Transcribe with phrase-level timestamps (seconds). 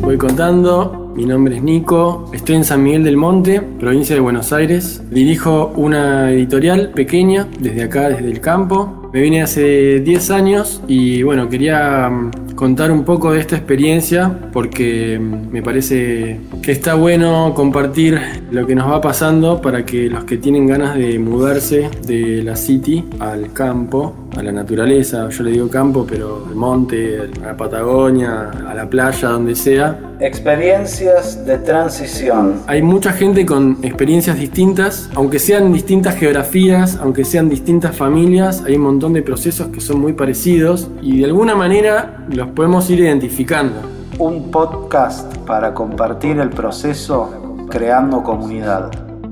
[0.00, 4.50] voy contando, mi nombre es Nico, estoy en San Miguel del Monte, provincia de Buenos
[4.52, 5.02] Aires.
[5.10, 9.10] Dirijo una editorial pequeña desde acá, desde el campo.
[9.12, 14.32] Me vine hace 10 años y bueno, quería mm, contar un poco de esta experiencia
[14.52, 18.18] porque me parece que está bueno compartir
[18.50, 22.56] lo que nos va pasando para que los que tienen ganas de mudarse de la
[22.56, 27.56] city al campo, a la naturaleza, yo le digo campo, pero al monte, a la
[27.56, 29.98] Patagonia, a la playa, donde sea.
[30.20, 32.62] Experiencias de transición.
[32.66, 38.76] Hay mucha gente con experiencias distintas, aunque sean distintas geografías, aunque sean distintas familias, hay
[38.76, 43.00] un montón de procesos que son muy parecidos y de alguna manera los podemos ir
[43.00, 43.80] identificando.
[44.18, 48.90] Un podcast para compartir el proceso creando comunidad.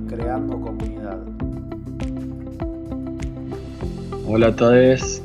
[0.08, 1.18] Creando comunidad.
[4.26, 5.22] Hola a todos.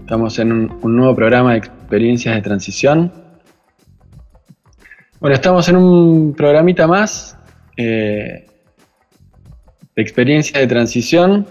[0.00, 3.12] Estamos en un, un nuevo programa de experiencias de transición.
[5.20, 7.38] Bueno, estamos en un programita más
[7.76, 8.46] eh,
[9.94, 11.46] de experiencia de transición,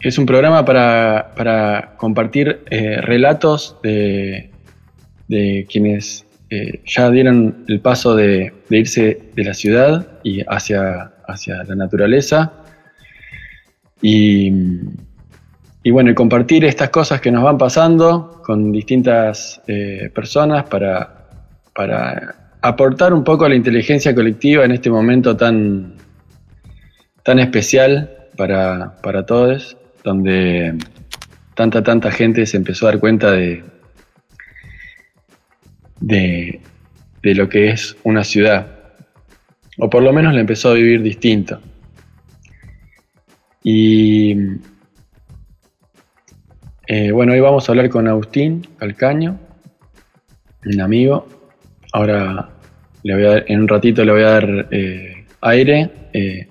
[0.00, 4.50] es un programa para, compartir eh, relatos de,
[5.68, 11.74] quienes eh, ya dieron el paso de, irse de la ciudad y hacia, hacia la
[11.74, 12.52] naturaleza.
[14.02, 14.52] Y,
[15.82, 19.60] y bueno, compartir estas cosas que nos van pasando con distintas
[20.12, 21.16] personas para
[21.76, 25.94] para aportar un poco a la inteligencia colectiva en este momento tan,
[27.22, 29.76] tan especial para, todos,
[30.06, 30.78] donde
[31.54, 33.64] tanta, tanta gente se empezó a dar cuenta de,
[36.00, 36.60] de,
[37.34, 38.94] lo que es una ciudad,
[39.78, 41.60] o por lo menos la empezó a vivir distinto.
[43.64, 44.36] Y
[46.86, 49.40] eh, bueno, hoy vamos a hablar con Agustín Calcaño,
[50.64, 51.26] un amigo,
[51.92, 52.50] Ahora
[53.04, 55.90] le voy a en un ratito le voy a dar eh, aire.
[56.12, 56.46] Eh,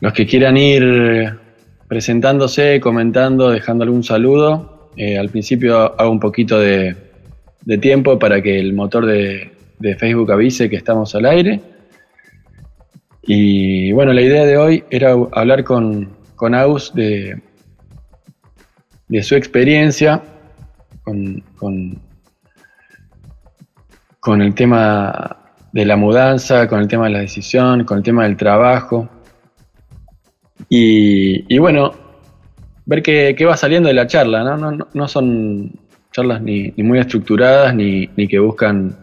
[0.00, 1.43] los que quieran ir
[1.88, 4.90] presentándose, comentando, dejando algún saludo.
[4.96, 6.96] Eh, al principio hago un poquito de,
[7.80, 9.50] tiempo para que el motor de,
[9.98, 11.60] Facebook avise que estamos al aire.
[13.22, 17.40] Y bueno, la idea de hoy era hablar con, con Aus de,
[19.08, 20.22] de su experiencia
[21.02, 22.00] con,
[24.20, 25.36] con el tema
[25.72, 29.08] de la mudanza, con el tema de la decisión, con el tema del trabajo.
[30.68, 31.92] Y, bueno,
[32.86, 34.88] ver qué, va saliendo de la charla, ¿no?
[34.92, 35.72] No, son
[36.12, 38.96] charlas ni, muy estructuradas ni, que buscan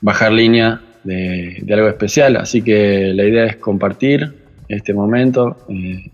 [0.00, 4.34] bajar línea de, algo especial, así que la idea es compartir
[4.68, 6.10] este momento eh,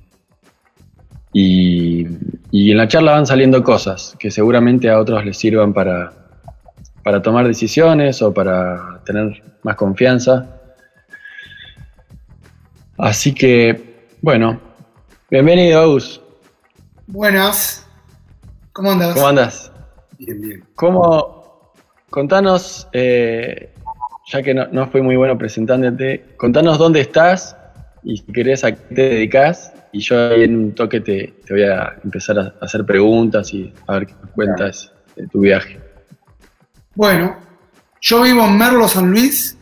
[1.33, 2.07] y,
[2.51, 6.13] y en la charla van saliendo cosas que seguramente a otros les sirvan para,
[7.03, 10.47] para tomar decisiones o para tener más confianza.
[12.99, 13.92] Así que,
[14.23, 14.61] bueno,
[15.29, 16.21] bienvenido, Aus.
[17.09, 17.87] Buenas.
[18.73, 19.15] ¿Cómo andas?
[19.15, 19.73] ¿Cómo andas?
[20.17, 20.65] Bien, bien.
[20.77, 21.73] ¿Cómo,
[22.09, 23.75] contanos, eh,
[24.31, 27.57] ya que no, fui muy bueno presentándote, contanos dónde estás
[28.05, 31.55] y si querés a qué te dedicas y yo ahí en un toque te, te
[31.55, 35.81] voy a empezar a hacer preguntas y a ver qué cuentas de tu viaje.
[36.95, 37.37] Bueno,
[38.01, 39.59] yo vivo en Merlo, San Luis.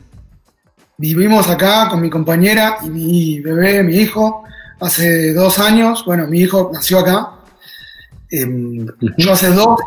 [0.99, 4.45] Vivimos acá con mi compañera y mi bebé, mi hijo,
[4.81, 6.05] hace dos años.
[6.05, 7.33] Bueno, mi hijo nació acá.
[8.31, 8.87] Em,
[9.17, 9.85] yo hace 12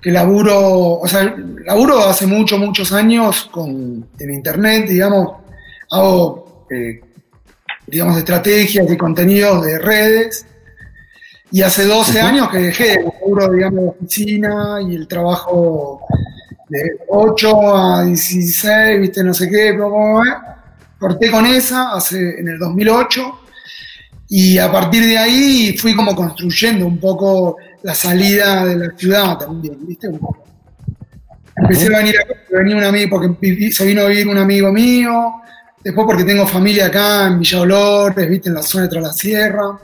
[0.00, 1.34] que laburo, o sea,
[1.64, 5.32] laburo hace muchos, muchos años con, en internet, digamos,
[5.90, 7.00] hago, eh,
[7.86, 10.46] digamos, estrategias y contenidos de redes.
[11.50, 16.00] Y hace 12 años que dejé el laburo, digamos, de oficina y el trabajo
[16.68, 19.76] de 8 a 16, viste, no sé qué,
[20.98, 23.45] corté con esa hace, en el 2008
[24.28, 29.38] y a partir de ahí fui como construyendo un poco la salida de la ciudad
[29.38, 30.08] también, viste,
[31.58, 35.36] Empecé a venir acá, venía un amigo, porque se vino a vivir un amigo mío,
[35.82, 39.12] después porque tengo familia acá en Villa Dolores, viste, en la zona de Tras la
[39.12, 39.78] Sierra.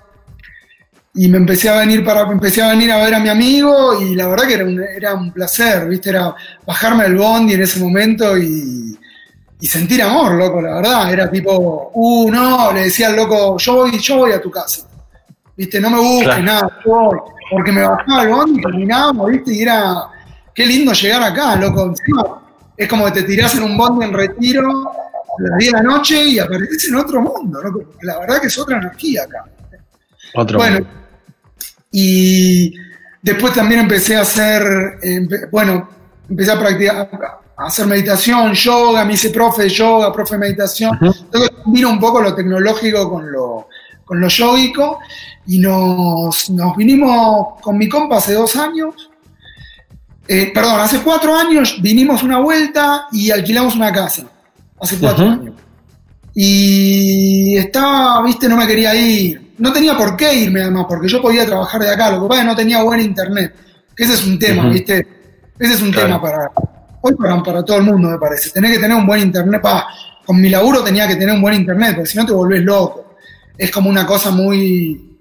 [1.15, 4.15] Y me empecé a venir para empecé a venir a ver a mi amigo y
[4.15, 6.11] la verdad que era un, era un placer, ¿viste?
[6.11, 6.35] Era
[6.67, 8.99] bajarme el bondi en ese momento y,
[9.63, 11.13] y, sentir amor, loco, la verdad.
[11.13, 14.87] Era tipo, uh, no, le decía al loco, yo voy, yo voy a tu casa.
[15.57, 15.81] ¿Viste?
[15.81, 17.11] No me busques nada, yo
[17.51, 19.55] porque me bajaba el bondi y caminábamos, ¿viste?
[19.55, 20.07] Y era,
[20.55, 21.87] qué lindo llegar acá, loco.
[21.87, 22.43] Encima,
[22.77, 25.83] es como que te tirás en un bondi en retiro a las 10 de la
[25.83, 27.85] noche y apareces en otro mundo, loco.
[28.03, 29.45] La verdad que es otra energía acá.
[30.35, 30.87] Otro bueno,
[31.91, 32.75] y
[33.23, 35.89] Después también empecé a hacer, eh, bueno,
[36.29, 37.09] empecé a practicar,
[37.57, 40.97] a hacer meditación, yoga, me hice profe de yoga, profe de meditación.
[41.01, 41.15] Ujú.
[41.25, 43.69] Entonces combino un poco lo tecnológico con lo,
[44.05, 44.99] con lo yógico
[45.47, 49.11] y nos, nos vinimos con mi compa hace dos años.
[50.29, 54.23] Eh, perdón, hace cuatro años vinimos una vuelta y alquilamos una casa.
[54.81, 55.55] Hace cuatro años.
[56.35, 59.53] Y estaba, viste, no me quería ir.
[59.59, 62.11] No tenía por qué irme además, porque yo podía trabajar de acá.
[62.13, 63.55] Lo que pasa es que no tenía buen internet.
[63.95, 65.07] Que ese es un tema, viste.
[65.59, 66.07] Ese es un Claro.
[66.07, 66.51] tema para,
[67.03, 68.51] hoy para, para todo el mundo, me parece.
[68.51, 69.61] Tenés que tener un buen internet.
[69.61, 69.87] Pa,
[70.25, 73.15] con mi laburo tenía que tener un buen internet, porque si no te volvés loco.
[73.59, 75.19] Es como una cosa muy,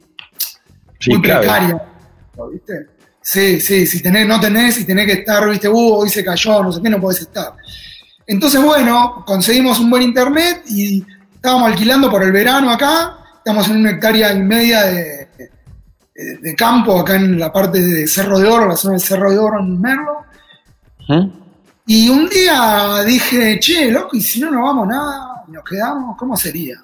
[0.99, 1.39] Sí, muy clave.
[1.41, 1.83] precaria.
[2.51, 2.87] ¿Viste?
[3.21, 6.63] Sí, sí, si tenés, no tenés, si tenés que estar, viste, uh, hoy se cayó,
[6.63, 7.53] no sé qué, no podés estar.
[8.25, 11.05] Entonces, bueno, conseguimos un buen internet y
[11.35, 15.51] estábamos alquilando por el verano acá, estamos en una hectárea y media de, de-
[16.41, 19.37] de campo acá en la parte de Cerro de Oro, la zona del Cerro de
[19.39, 20.17] Oro en Merlo.
[21.09, 21.33] Ujú.
[21.93, 26.37] Y un día dije, che, loco, y si no nos vamos nada, nos quedamos, ¿cómo
[26.37, 26.75] sería?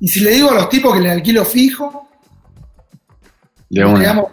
[0.00, 2.08] Y si le digo a los tipos que le alquilo fijo,
[3.68, 4.00] De nos una.
[4.00, 4.26] quedamos-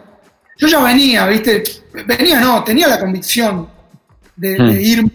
[0.58, 1.64] Yo ya venía, ¿viste?
[2.06, 3.68] Venía, no, tenía la convicción
[4.38, 4.68] de, Hmm.
[4.72, 5.12] de irme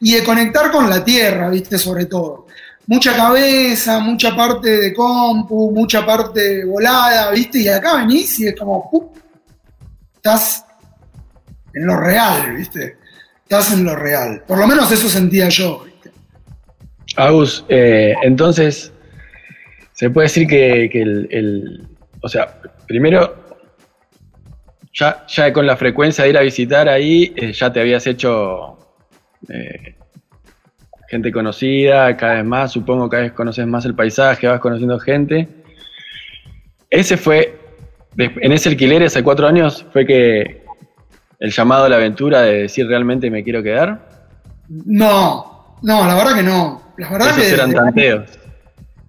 [0.00, 1.76] y de conectar con la tierra, ¿viste?
[1.76, 2.46] Sobre todo.
[2.86, 7.58] Mucha cabeza, mucha parte de compu, mucha parte volada, ¿viste?
[7.58, 9.08] Y acá venís y es como, ¡pum!
[10.16, 10.64] estás
[11.74, 12.97] en lo real, ¿viste?
[13.50, 14.42] Estás en lo real.
[14.46, 15.82] Por lo menos eso sentía yo.
[17.16, 18.92] Agus, eh, entonces,
[19.94, 21.88] se puede decir que, el,
[22.20, 23.58] O sea, primero,
[24.92, 28.80] ya, ya con la frecuencia de ir a visitar ahí, eh, ya te habías hecho
[29.48, 29.94] eh,
[31.08, 35.48] gente conocida, cada vez más, supongo cada vez conoces más el paisaje, vas conociendo gente.
[36.90, 37.58] Ese fue,
[38.18, 40.67] en ese alquiler hace cuatro años, fue que
[41.38, 44.26] el llamado a la aventura de decir realmente me quiero quedar.
[44.68, 46.82] No, no, la verdad que no.
[46.96, 48.28] La verdad Esos que eran tanteos.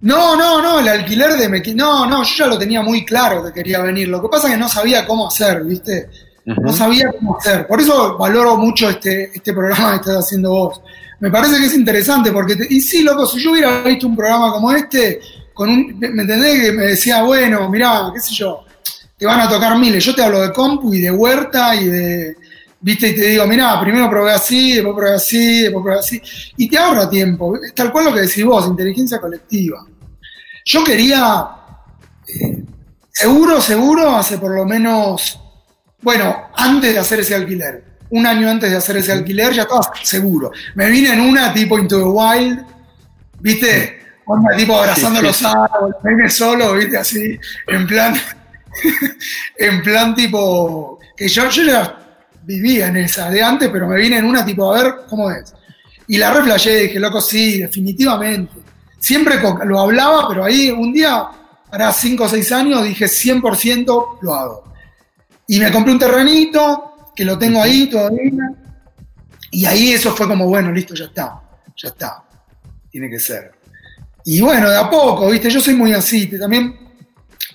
[0.02, 1.74] No, no, no, el alquiler de Mequi...
[1.74, 4.08] No, no, yo ya lo tenía muy claro que quería venir.
[4.08, 6.08] Lo que pasa es que no sabía cómo hacer, ¿viste?
[6.46, 7.66] No sabía cómo hacer.
[7.66, 10.80] Por eso valoro mucho este, este programa que estás haciendo vos.
[11.18, 12.56] Me parece que es interesante porque...
[12.56, 15.20] te- Y sí, loco, si yo hubiera visto un programa como este,
[15.52, 15.98] con un...
[15.98, 16.60] ¿Me entendés?
[16.62, 18.64] Que me decía, bueno, mirá, qué sé yo,
[19.20, 20.02] te van a tocar miles.
[20.02, 22.36] Yo te hablo de compu y de huerta y de...
[22.80, 23.08] ¿Viste?
[23.08, 26.22] Y te digo, mirá, primero probé así, después probé así, después probé así.
[26.56, 27.54] Y te ahorra tiempo.
[27.62, 29.84] Es tal cual lo que decís vos, inteligencia colectiva.
[30.64, 31.48] Yo quería,
[32.28, 32.64] eh,
[33.12, 35.38] seguro, seguro, hace por lo menos,
[36.00, 39.82] bueno, antes de hacer ese alquiler, un año antes de hacer ese alquiler, ya estaba
[40.02, 40.50] seguro.
[40.76, 42.64] Me vine en una tipo Into the Wild,
[43.38, 44.00] ¿viste?
[44.24, 46.96] Onda tipo abrazando Sí, sí, los árboles, me vine solo, ¿viste?
[46.96, 48.14] Así, en plan,
[49.56, 52.00] en plan tipo, que yo, yo ya
[52.42, 55.54] vivía en esa de antes, pero me vine en una tipo, a ver cómo es.
[56.08, 58.54] Y la reflejé, dije, loco, sí, definitivamente.
[58.98, 61.24] Siempre lo hablaba, pero ahí un día,
[61.70, 64.72] para 5 o 6 años, dije 100% lo hago.
[65.46, 68.52] Y me compré un terrenito, que lo tengo ahí todavía.
[69.52, 71.40] Y ahí eso fue como, bueno, listo, ya está,
[71.76, 72.24] ya está.
[72.90, 73.52] Tiene que ser.
[74.24, 75.50] Y bueno, de a poco, ¿viste?
[75.50, 76.89] Yo soy muy así, también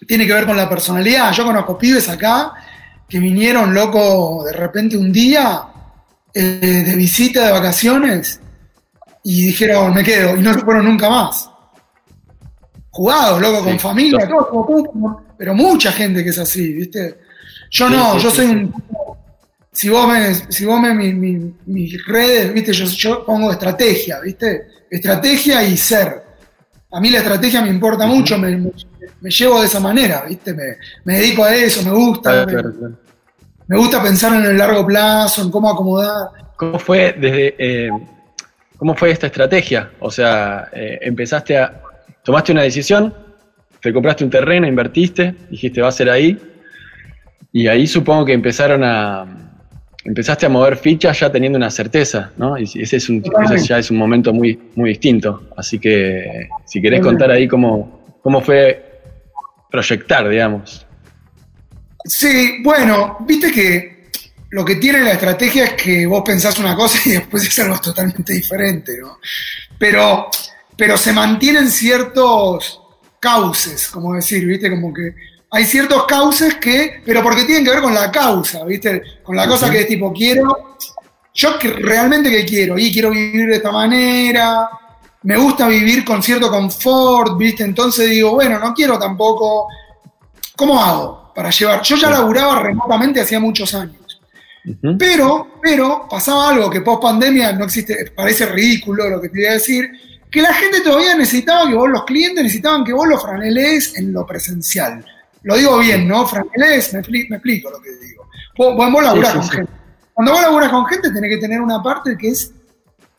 [0.08, 1.32] tiene que ver con la personalidad.
[1.34, 2.54] Yo conozco pibes acá
[3.08, 5.62] que vinieron, loco, de repente un día
[6.34, 6.42] eh,
[6.86, 8.40] de visita de vacaciones
[9.24, 11.50] y dijeron, me quedo, y no se fueron nunca más.
[12.92, 13.80] Jugados, loco, con Sí.
[13.80, 17.20] familia, todo, como tú, como- pero mucha gente que es así, ¿viste?
[17.72, 18.74] Yo no, sí, yo soy un...
[19.72, 22.72] Si vos me, si vos me mi- mi- mis redes, ¿viste?
[22.72, 24.68] Yo, yo pongo estrategia, ¿viste?
[24.90, 26.24] Estrategia y ser.
[26.92, 28.72] A mí la estrategia me importa mucho, me,
[29.22, 30.54] me- llevo de esa manera, ¿viste?
[30.54, 30.64] Me,
[31.04, 32.94] me dedico a eso, me gusta, Claro, me, claro, claro.
[33.68, 36.28] me gusta pensar en el largo plazo, en cómo acomodar.
[36.58, 37.90] ¿Cómo fue desde eh,
[38.78, 39.92] cómo fue esta estrategia?
[40.00, 41.82] O sea, eh, empezaste a
[42.24, 43.14] tomaste una decisión,
[43.82, 46.40] te compraste un terreno, invertiste, dijiste va a ser ahí,
[47.52, 49.26] y ahí supongo que empezaron a
[50.04, 52.58] empezaste a mover fichas ya teniendo una certeza, ¿no?
[52.58, 55.44] Y ese es un ese ya es un momento muy muy distinto.
[55.58, 58.95] Así que si querés contar ahí cómo cómo fue
[59.76, 60.86] proyectar, digamos.
[62.06, 64.10] Sí, bueno, viste que
[64.52, 67.80] lo que tiene la estrategia es que vos pensás una cosa y después es algo
[67.80, 69.20] totalmente diferente, ¿no?
[69.78, 70.30] Pero,
[70.78, 72.82] pero se mantienen ciertos
[73.20, 75.14] cauces, como decir, viste, como que
[75.52, 79.48] hay ciertos cauces que, pero porque tienen que ver con la causa, viste, con la
[79.48, 80.78] cosa que es tipo, quiero,
[81.34, 84.70] yo que, realmente que quiero, y quiero vivir de esta manera,
[85.26, 89.68] me gusta vivir con cierto confort, viste, entonces digo, bueno, no quiero tampoco
[90.56, 91.82] ¿cómo hago para llevar?
[91.82, 94.22] Yo ya laburaba remotamente hacía muchos años.
[94.98, 99.46] Pero, pero pasaba algo que post pandemia no existe, parece ridículo lo que te voy
[99.48, 99.90] a decir,
[100.32, 104.12] que la gente todavía necesitaba que vos, los clientes necesitaban que vos los franelés en
[104.12, 105.06] lo presencial.
[105.44, 106.26] Lo digo bien, ¿no?
[106.26, 108.28] Franelés, me, expli- me explico lo que digo.
[108.58, 109.72] Vos, laburás Sí, sí, con gente.
[110.14, 112.52] Cuando vos laburás con gente tenés que tener una parte que es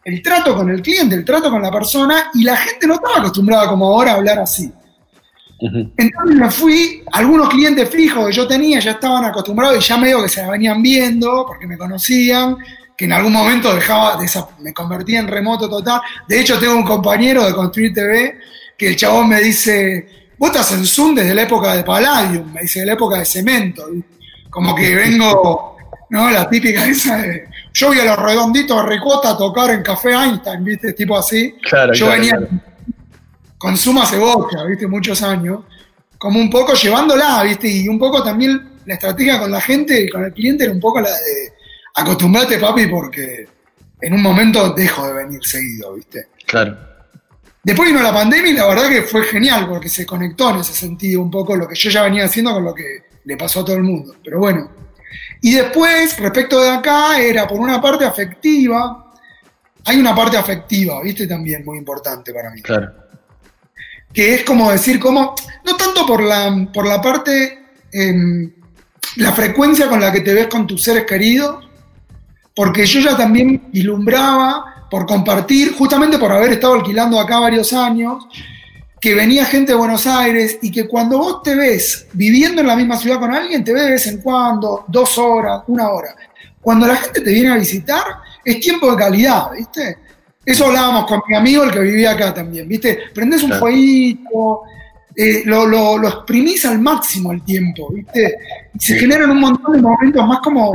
[0.06, 3.18] el trato con el cliente, el trato con la persona, y la gente no estaba
[3.18, 4.72] acostumbrada como ahora a hablar así.
[5.96, 10.22] Entonces me fui, algunos clientes fijos que yo tenía ya estaban acostumbrados y ya medio
[10.22, 12.56] que se la venían viendo porque me conocían,
[12.96, 16.00] que en algún momento dejaba, desa- me convertía en remoto total.
[16.28, 18.38] De hecho, tengo un compañero de Construir TV
[18.78, 20.06] que el chabón me dice,
[20.38, 23.24] vos estás en Zoom desde la época de Palladium, me dice, de la época de
[23.24, 23.86] Cemento.
[24.50, 25.76] Como que vengo,
[26.10, 26.30] ¿no?
[26.30, 30.12] La típica esa de, yo voy a los redonditos de Ricota a tocar en Café
[30.12, 30.94] Einstein, ¿viste?
[30.94, 31.54] Tipo así.
[31.62, 32.48] Claro, Yo claro, venía claro.
[33.58, 34.86] con suma cebolla, ¿viste?
[34.86, 35.60] Muchos años,
[36.16, 37.68] como un poco llevándola, ¿viste?
[37.68, 40.80] Y un poco también la estrategia con la gente y con el cliente era un
[40.80, 41.52] poco la de
[41.96, 43.46] acostumbrate, papi, porque
[44.00, 46.28] en un momento dejo de venir seguido, ¿viste?
[46.46, 46.78] Claro.
[47.62, 50.72] Después vino la pandemia y la verdad que fue genial porque se conectó en ese
[50.72, 53.64] sentido un poco lo que yo ya venía haciendo con lo que le pasó a
[53.66, 54.14] todo el mundo.
[54.24, 54.75] Pero bueno.
[55.40, 59.12] Y después, respecto de acá, era por una parte afectiva.
[59.84, 61.26] Hay una parte afectiva, ¿viste?
[61.26, 62.92] También muy importante para mí Claro.
[64.12, 68.50] que es como decir, como, no tanto por la, por la parte, em,
[69.16, 71.68] la frecuencia con la que te ves con tus seres queridos,
[72.54, 78.26] porque yo ya también vislumbraba por compartir, justamente por haber estado alquilando acá varios años,
[79.00, 82.76] que venía gente de Buenos Aires y que cuando vos te ves viviendo en la
[82.76, 86.14] misma ciudad con alguien, te ves de vez en cuando, dos horas, una hora.
[86.60, 88.02] Cuando la gente te viene a visitar,
[88.44, 89.98] es tiempo de calidad, ¿viste?
[90.44, 92.98] Eso hablábamos con mi amigo, el que vivía acá también, ¿viste?
[93.14, 93.60] Prendés un Claro.
[93.60, 94.62] fueguito,
[95.14, 98.36] eh, lo, lo, lo exprimís al máximo el tiempo, ¿viste?
[98.74, 100.72] Y se generan un montón de momentos más como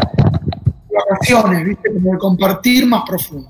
[0.94, 1.92] vacaciones, ¿viste?
[1.94, 3.50] Como el compartir más profundo.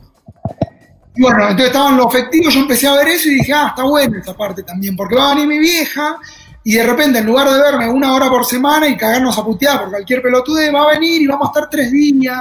[1.15, 3.84] Y bueno, entonces estaban los efectivos, yo empecé a ver eso y dije, ah, está
[3.84, 6.18] buena esa parte también, porque va a venir mi vieja
[6.63, 9.80] y de repente en lugar de verme una hora por semana y cagarnos a putear
[9.82, 12.39] por cualquier pelotude, va a venir y vamos a estar tres días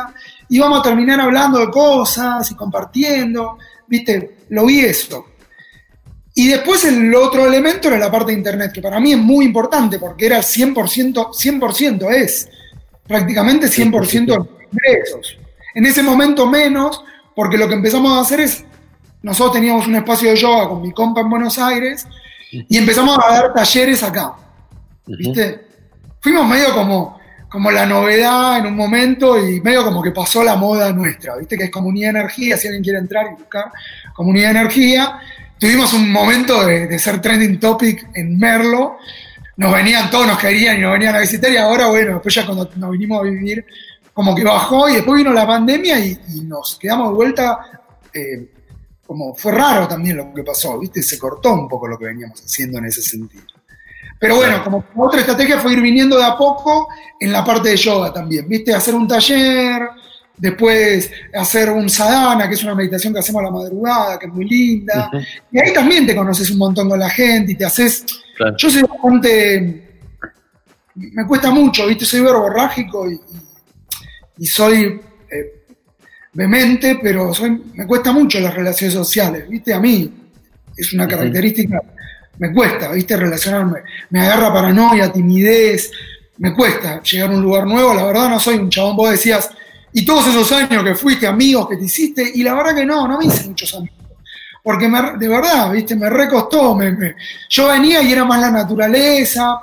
[0.48, 4.38] y vamos a terminar hablando de cosas y compartiendo, ¿viste?
[4.50, 5.26] Lo vi eso.
[6.34, 9.44] Y después el otro elemento era la parte de internet, que para mí es muy
[9.44, 12.48] importante porque era 100%, 100% es
[13.06, 15.38] prácticamente 100% de los ingresos.
[15.74, 17.02] En ese momento menos,
[17.40, 18.66] porque lo que empezamos a hacer es,
[19.22, 22.06] nosotros teníamos un espacio de yoga con mi compa en Buenos Aires
[22.50, 24.34] y empezamos a dar talleres acá.
[25.06, 25.62] ¿viste?
[26.20, 27.18] Fuimos medio como,
[27.48, 31.56] como la novedad en un momento y medio como que pasó la moda nuestra, ¿viste?
[31.56, 33.72] Que es comunidad de energía, si alguien quiere entrar y buscar
[34.12, 35.18] comunidad de energía.
[35.58, 38.98] Tuvimos un momento de, de ser trending topic en Merlo,
[39.56, 42.44] nos venían, todos nos querían y nos venían a visitar y ahora, bueno, después ya
[42.44, 43.64] cuando nos vinimos a vivir,
[44.12, 47.58] como que bajó y después vino la pandemia y, y nos quedamos de vuelta,
[48.12, 48.50] eh,
[49.06, 51.02] como fue raro también lo que pasó, ¿viste?
[51.02, 53.44] Se cortó un poco lo que veníamos haciendo en ese sentido.
[54.18, 56.88] Pero bueno, como otra estrategia fue ir viniendo de a poco
[57.18, 58.74] en la parte de yoga también, ¿viste?
[58.74, 59.88] Hacer un taller,
[60.36, 64.32] después hacer un sadhana, que es una meditación que hacemos a la madrugada, que es
[64.32, 65.10] muy linda.
[65.50, 68.04] Y ahí también te conoces un montón con la gente y te haces
[68.36, 68.54] Claro.
[68.58, 69.86] yo soy bastante.
[70.94, 72.04] Me cuesta mucho, ¿viste?
[72.04, 73.49] Soy verborrágico y, y-
[74.40, 75.64] y soy eh,
[76.32, 79.72] vehemente, pero soy, me cuesta mucho las relaciones sociales, ¿viste?
[79.72, 80.12] A mí
[80.76, 81.80] es una característica.
[82.38, 83.16] Me cuesta, ¿viste?
[83.16, 83.80] Relacionarme.
[84.10, 85.92] Me agarra paranoia, timidez.
[86.38, 87.92] Me cuesta llegar a un lugar nuevo.
[87.94, 88.96] La verdad, no soy un chabón.
[88.96, 89.50] Vos decías,
[89.92, 93.06] y todos esos años que fuiste, amigos que te hiciste, y la verdad que no,
[93.06, 93.96] no me hice muchos amigos
[94.62, 96.74] porque me- de verdad, viste, me recostó.
[96.74, 97.14] Me, me-
[97.48, 99.60] yo venía y era más la naturaleza,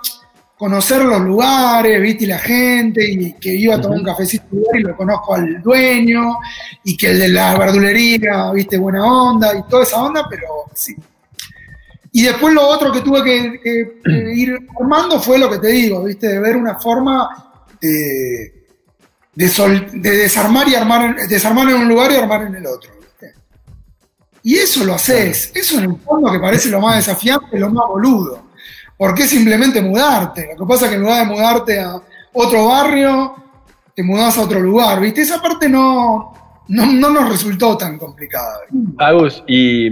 [0.58, 4.80] conocer los lugares, viste, y la gente, y que iba a tomar un cafecito y
[4.80, 6.38] lo conozco al dueño,
[6.84, 10.96] y que el de la verdulería, viste, buena onda, y toda esa onda, pero sí.
[12.12, 14.00] Y después lo otro que tuve que,
[14.36, 17.30] ir armando fue lo que te digo, viste, de ver una forma
[17.80, 18.66] de,
[19.36, 22.66] de, sol- de desarmar y armar, en- desarmar en un lugar y armar en el
[22.66, 23.34] otro, viste.
[24.42, 27.86] Y eso lo haces, eso en el fondo que parece lo más desafiante, lo más
[27.88, 28.47] boludo.
[28.98, 30.50] Porque es simplemente mudarte.
[30.58, 31.96] Lo que pasa es que en lugar de mudarte a
[32.34, 33.36] otro barrio,
[33.96, 35.22] te mudás a otro lugar, ¿viste?
[35.22, 36.34] Esa parte no,
[36.68, 38.60] no, no nos resultó tan complicada.
[38.98, 39.88] Agus, y,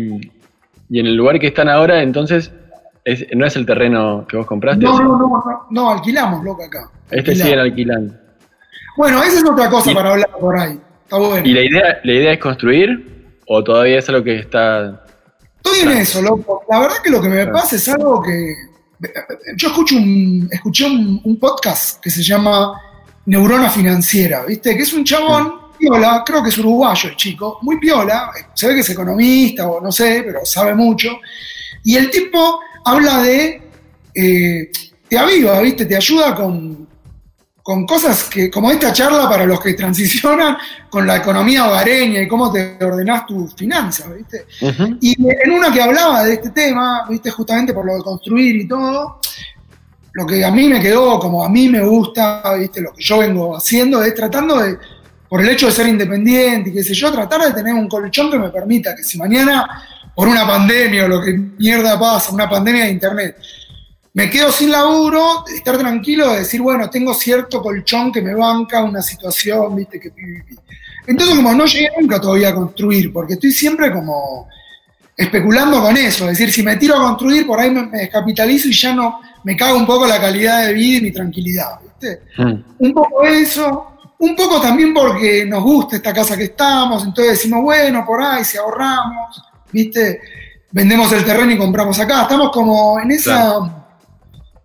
[0.90, 2.52] y en el lugar que están ahora, entonces,
[3.04, 4.84] es- no es el terreno que vos compraste.
[4.84, 6.90] No, no, no, no, no, alquilamos, loco, acá.
[7.06, 7.44] Este Alquilamos.
[7.44, 8.14] siguen alquilando.
[8.98, 10.80] Bueno, esa es otra cosa Y- para hablar por ahí.
[11.04, 11.46] Está bueno.
[11.48, 15.04] ¿Y la idea, la idea es construir o todavía es algo que está...
[15.64, 16.64] Estoy en eso, loco.
[16.70, 18.54] La verdad que lo que me pasa es algo que
[19.56, 22.80] yo escucho un, escuché un, podcast que se llama
[23.26, 24.76] Neurona Financiera, ¿viste?
[24.76, 28.76] Que es un chabón, piola, creo que es uruguayo el chico, muy piola, se ve
[28.76, 31.20] que es economista o no sé, pero sabe mucho.
[31.84, 33.62] Y el tipo habla de,
[34.14, 34.72] eh,
[35.08, 35.86] te aviva, ¿viste?
[35.86, 36.88] Te ayuda con,
[37.66, 40.56] con cosas que, como esta charla para los que transicionan
[40.88, 44.46] con la economía hogareña y cómo te ordenás tus finanzas, ¿viste?
[45.02, 47.32] Y en una que hablaba de este tema, ¿viste?
[47.32, 49.20] Justamente por lo de construir y todo,
[50.12, 52.82] lo que a mí me quedó, como a mí me gusta, ¿viste?
[52.82, 54.78] Lo que yo vengo haciendo es tratando de,
[55.28, 58.30] por el hecho de ser independiente y qué sé yo, tratar de tener un colchón
[58.30, 62.48] que me permita que si mañana, por una pandemia o lo que mierda pasa, una
[62.48, 63.38] pandemia de internet,
[64.16, 68.82] me quedo sin laburo, estar tranquilo, de decir, bueno, tengo cierto colchón que me banca
[68.82, 70.14] una situación, viste, que
[71.06, 74.48] Entonces, como no llegué nunca todavía a construir, porque estoy siempre como
[75.18, 78.74] especulando con eso, es decir, si me tiro a construir, por ahí me, descapitalizo y
[78.74, 82.22] ya no, me cago un poco la calidad de vida y mi tranquilidad, ¿viste?
[82.38, 82.86] Mm.
[82.86, 87.64] Un poco eso, un poco también porque nos gusta esta casa que estamos, entonces decimos,
[87.64, 89.44] bueno, por ahí, si ahorramos,
[89.74, 90.22] ¿viste?
[90.72, 93.82] Vendemos el terreno y compramos acá, estamos como en esa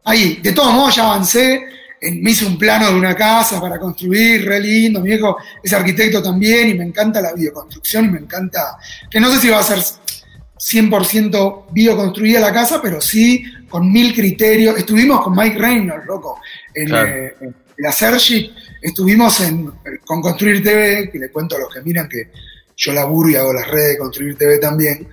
[0.05, 0.41] ahí.
[0.43, 1.63] De todos modos, ya avancé,
[2.01, 6.23] me hice un plano de una casa para construir, re lindo, mi viejo es arquitecto
[6.23, 8.79] también y me encanta la bioconstrucción y me encanta,
[9.11, 14.15] que no sé si va a ser 100% bioconstruida la casa, pero sí con mil
[14.15, 14.77] criterios.
[14.79, 16.41] Estuvimos con Mike Reynolds, loco,
[16.75, 17.33] en, eh,
[17.79, 18.53] la Sergi,
[18.83, 19.71] estuvimos en,
[20.05, 22.31] con Construir TV, que le cuento a los que miran que
[22.77, 25.09] yo laburo y hago las redes de Construir TV también.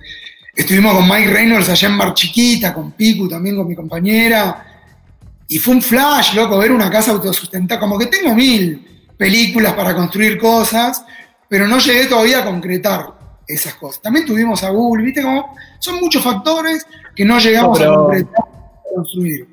[0.54, 4.67] Estuvimos con Mike Reynolds allá en Mar Chiquita, con Piku también, con mi compañera.
[5.48, 7.80] Y fue un flash, loco, ver una casa autosustentada.
[7.80, 8.86] Como que tengo mil
[9.16, 11.04] películas para construir cosas,
[11.48, 13.06] pero no llegué todavía a concretar
[13.46, 14.02] esas cosas.
[14.02, 15.22] También tuvimos a Google, ¿viste?
[15.22, 16.86] Como son muchos factores
[17.16, 19.46] que no llegamos a concretar, a construir.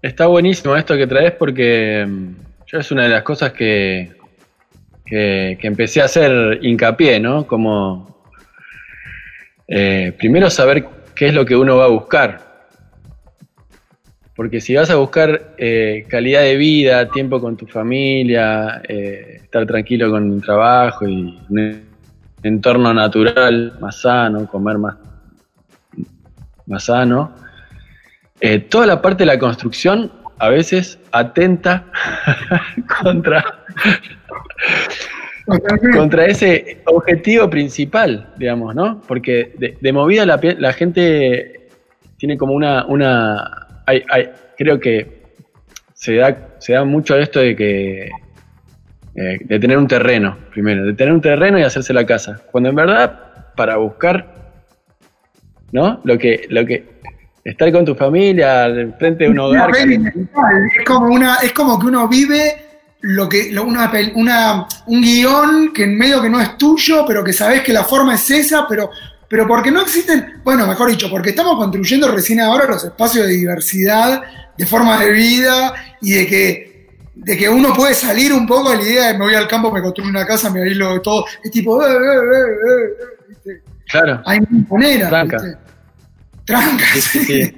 [0.00, 2.34] Está buenísimo esto que traes porque mm,
[2.66, 4.12] yo es una de las cosas que,
[5.04, 7.46] que, empecé a hacer hincapié, ¿no?
[7.46, 8.22] Como
[9.66, 12.43] eh, primero saber qué es lo que uno va a buscar.
[14.36, 19.64] Porque si vas a buscar eh, calidad de vida, tiempo con tu familia, eh, estar
[19.64, 21.82] tranquilo con el trabajo y un
[22.42, 24.96] entorno natural más sano, comer más,
[26.66, 27.32] más sano,
[28.40, 31.84] eh, toda la parte de la construcción a veces atenta
[33.02, 33.44] contra,
[35.92, 39.00] contra ese objetivo principal, digamos, ¿no?
[39.06, 41.68] Porque de, movida la, la gente
[42.18, 43.63] tiene como una, una
[44.56, 45.22] creo que
[45.94, 48.10] se da, se da mucho esto de que
[49.16, 52.40] eh, de tener un terreno, primero, de tener un terreno y hacerse la casa.
[52.50, 54.26] Cuando en verdad, para buscar,
[55.70, 56.00] ¿no?
[56.02, 56.94] Lo que, lo que,
[57.44, 58.66] estar con tu familia,
[58.98, 59.70] frente de un hogar.
[59.76, 62.56] Es como, una, es como que uno vive
[63.02, 67.32] lo que, una, una, un guion que en medio que no es tuyo, pero que
[67.32, 68.90] sabes que la forma es esa, pero
[69.28, 73.32] pero porque no existen, bueno, mejor dicho, porque estamos construyendo recién ahora los espacios de
[73.32, 74.22] diversidad,
[74.56, 78.76] de forma de vida y de que, de que uno puede salir un poco de
[78.76, 81.24] la idea de me voy al campo, me construyo una casa, me aíslo de todo.
[81.42, 83.14] Es tipo, eh, eh, eh,
[83.90, 84.22] Claro.
[84.26, 85.08] Hay manera.
[85.08, 85.38] Tranca.
[86.44, 87.54] Tranca, sí.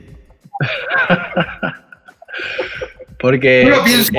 [3.21, 3.65] porque.
[3.65, 4.13] Yo lo pienso,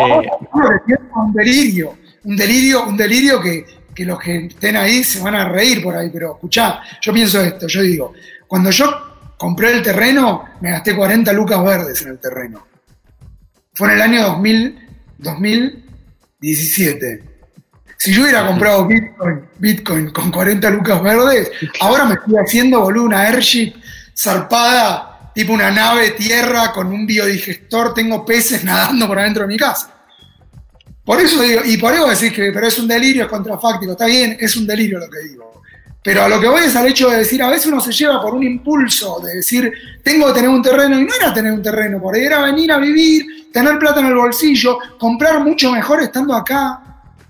[1.16, 1.98] un delirio.
[2.24, 3.66] Un delirio, un delirio que,
[3.98, 7.42] que los que estén ahí se van a reír por ahí, pero escuchá, yo pienso
[7.42, 8.14] esto, yo digo,
[8.46, 8.86] cuando yo
[9.36, 12.68] compré el terreno, me gasté 40 lucas verdes en el terreno.
[13.74, 17.24] Fue en el año 2000, 2017.
[17.98, 23.06] Si yo hubiera comprado Bitcoin, Bitcoin con 40 lucas verdes, ahora me estoy haciendo, boludo,
[23.06, 23.74] una airship
[24.16, 29.58] zarpada, tipo una nave tierra con un biodigestor, tengo peces nadando por adentro de mi
[29.58, 29.97] casa.
[31.08, 34.08] Por eso digo, y por eso decís que pero es un delirio, es contrafáctico, está
[34.08, 35.62] bien, es un delirio lo que digo.
[36.04, 38.22] Pero a lo que voy es al hecho de decir, a veces uno se lleva
[38.22, 39.72] por un impulso de decir,
[40.04, 42.74] tengo que tener un terreno, y no era tener un terreno, por ahí era venir
[42.74, 46.82] a vivir, tener plata en el bolsillo, comprar mucho mejor estando acá.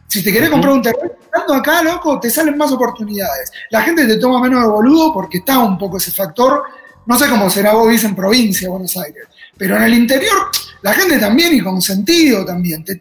[0.08, 3.52] Si te querés comprar un terreno, estando acá, loco, te salen más oportunidades.
[3.70, 6.64] La gente te toma menos de boludo porque está un poco ese factor.
[7.06, 9.26] No sé cómo será vos en provincia, Buenos Aires.
[9.56, 10.50] Pero en el interior,
[10.82, 13.00] la gente también, y con sentido también, te,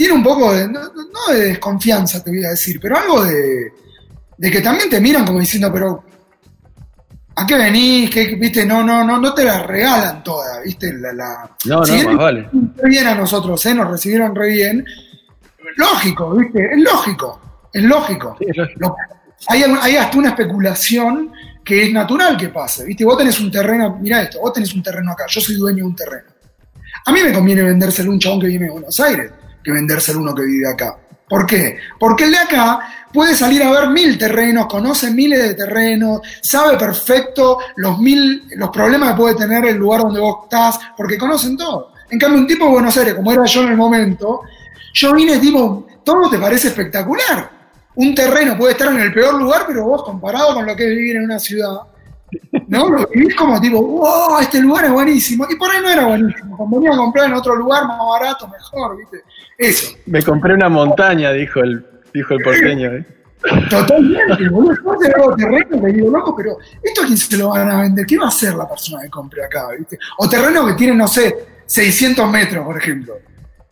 [0.00, 0.80] tiene un poco de, no,
[1.30, 3.70] de desconfianza, te voy a decir, pero algo de,
[4.38, 6.02] de que también te miran como diciendo, pero
[7.36, 8.08] ¿a qué venís?
[8.08, 8.64] ¿Qué, ¿Viste?
[8.64, 10.90] No, no, no, no te la regalan toda, ¿viste?
[10.94, 11.50] La, la...
[11.66, 12.48] No, no, más vale.
[12.76, 13.74] Re bien a nosotros, ¿eh?
[13.74, 14.86] Nos recibieron re bien.
[15.76, 16.72] Lógico, ¿viste?
[16.72, 18.36] Es lógico, es lógico.
[19.48, 21.30] hay, hay hasta una especulación
[21.62, 23.04] que es natural que pase, ¿viste?
[23.04, 25.90] Vos tenés un terreno, mira esto, vos tenés un terreno acá, yo soy dueño de
[25.90, 26.30] un terreno.
[27.04, 29.30] A mí me conviene vendérselo a un chabón que viene de Buenos Aires
[29.62, 30.96] que vendérselo a uno que vive acá.
[31.28, 31.78] ¿Por qué?
[31.98, 32.80] Porque el de acá
[33.12, 38.70] puede salir a ver mil terrenos, conoce miles de terrenos, sabe perfecto los mil, los
[38.70, 41.92] problemas que puede tener el lugar donde vos estás, porque conocen todo.
[42.10, 44.40] En cambio, un tipo de Buenos Aires, como era yo en el momento,
[44.92, 47.50] yo vine tipo, todo te parece espectacular.
[47.94, 50.90] Un terreno puede estar en el peor lugar, pero vos comparado con lo que es
[50.90, 51.80] vivir en una ciudad,
[52.68, 52.88] ¿no?
[52.88, 55.46] Lo vivís como tipo, wow, este lugar es buenísimo.
[55.50, 56.56] Y por ahí no era buenísimo.
[56.56, 59.22] Convenía a comprar en otro lugar más barato, mejor, ¿viste?
[59.58, 59.96] Eso.
[60.06, 62.92] Me compré una montaña, dijo el, dijo el porteño.
[62.92, 63.06] ¿eh?
[63.68, 64.74] Totalmente, boludo.
[64.74, 68.06] Yo tengo terreno que digo, loco, pero ¿esto a quién se lo van a vender?
[68.06, 69.68] ¿Qué va a hacer la persona que compre acá?
[69.78, 69.98] ¿viste?
[70.18, 73.14] O terreno que tiene, no sé, 600 metros, por ejemplo.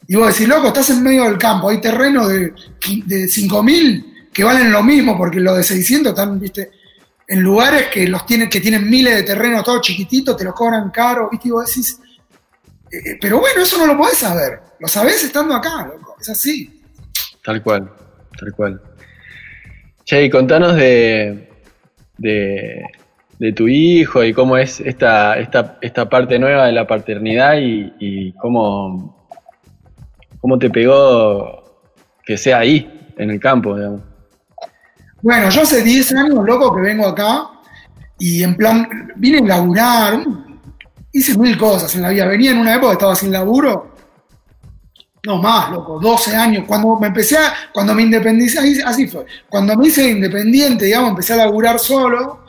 [0.06, 4.44] Y vos decís, loco, estás en medio del campo, hay terreno de, de 5.000 que
[4.44, 6.70] valen lo mismo, porque los de 600 están, viste,
[7.28, 10.90] en lugares que los tienen, que tienen miles de terrenos todos chiquititos, te los cobran
[10.90, 11.48] caro, ¿viste?
[11.48, 12.00] Y vos decís,
[12.90, 14.60] eh, pero bueno, eso no lo podés saber.
[14.80, 16.16] Lo sabés estando acá, loco.
[16.18, 16.82] Es así.
[17.44, 17.90] Tal cual,
[18.38, 18.80] tal cual.
[20.04, 21.50] Che, y contanos de,
[22.16, 22.82] de,
[23.38, 27.92] de, tu hijo y cómo es esta, esta, esta parte nueva de la paternidad y,
[27.98, 29.28] y cómo,
[30.40, 31.82] cómo te pegó
[32.24, 34.07] que sea ahí, en el campo, digamos.
[35.20, 37.50] Bueno, yo hace 10 años, loco, que vengo acá
[38.18, 40.24] y en plan, vine a laburar,
[41.12, 42.26] hice mil cosas en la vida.
[42.26, 43.94] Venía en una época que estaba sin laburo,
[45.24, 46.64] no más, loco, 12 años.
[46.66, 49.26] Cuando me empecé a, cuando me independicé, así fue.
[49.48, 52.44] Cuando me hice independiente, digamos, empecé a laburar solo,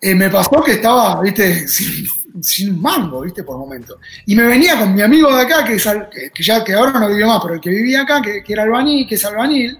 [0.00, 2.04] eh, me pasó que estaba, viste, sin,
[2.40, 3.98] sin, mango, viste, por momento.
[4.26, 5.88] Y me venía con mi amigo de acá, que, es,
[6.34, 8.64] que, ya que ahora no vive más, pero el que vivía acá, que, que era
[8.64, 9.78] albañil, que es albañil,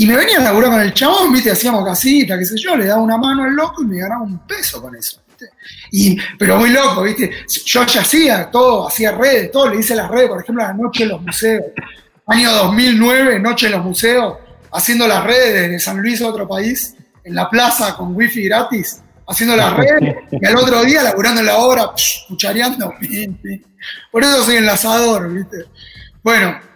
[0.00, 2.86] y me venía a laburar con el chabón, viste, hacíamos casita, qué sé yo, le
[2.86, 5.20] daba una mano al loco y me ganaba un peso con eso.
[5.28, 5.50] ¿viste?
[5.90, 7.30] Y, pero muy loco, ¿viste?
[7.66, 11.02] Yo ya hacía todo, hacía redes, todo, le hice las redes, por ejemplo, la noche
[11.02, 11.64] de los museos.
[12.28, 14.38] Año 2009, noche de los museos,
[14.72, 19.02] haciendo las redes desde San Luis a otro país, en la plaza con wifi gratis,
[19.28, 22.94] haciendo las redes, y al otro día laburando en la obra, psh, cuchareando.
[24.10, 25.66] Por eso soy enlazador, ¿viste?
[26.22, 26.69] Bueno,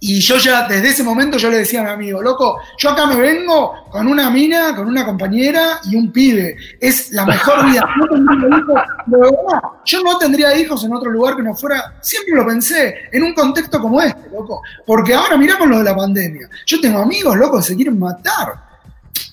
[0.00, 3.06] y yo ya, desde ese momento, yo le decía a mi amigo, loco, yo acá
[3.06, 6.56] me vengo con una mina, con una compañera y un pibe.
[6.80, 7.82] Es la mejor vida.
[7.98, 11.96] No tendría hijos, de verdad, yo no tendría hijos en otro lugar que no fuera,
[12.00, 14.62] siempre lo pensé, en un contexto como este, loco.
[14.86, 16.48] Porque ahora mirá con lo de la pandemia.
[16.64, 18.68] Yo tengo amigos, loco, que se quieren matar.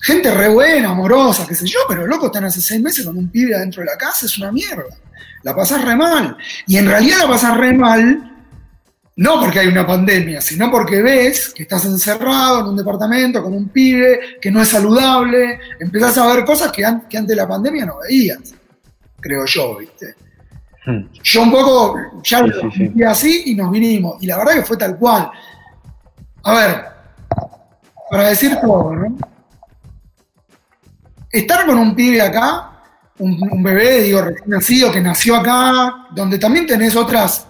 [0.02, 3.28] Gente re buena, amorosa, qué sé yo, pero loco, están hace seis meses con un
[3.28, 4.96] pibe adentro de la casa, es una mierda.
[5.44, 6.36] La pasás re mal.
[6.66, 8.35] Y en realidad la pasás re mal
[9.16, 13.54] no porque hay una pandemia, sino porque ves que estás encerrado en un departamento con
[13.54, 17.48] un pibe que no es saludable, empezás a ver cosas que, que antes de la
[17.48, 18.54] pandemia no veías,
[19.18, 20.14] creo yo, ¿viste?
[20.84, 21.08] Hmm.
[21.22, 23.02] Yo un poco ya sí, lo sí, sí.
[23.02, 25.30] así y nos vinimos, y la verdad que fue tal cual.
[26.42, 26.84] A ver,
[28.10, 29.16] para decir todo, ¿no?
[31.30, 32.70] Estar con un pibe acá,
[33.18, 37.45] un, un bebé, digo, recién nacido, que nació acá, donde también tenés otras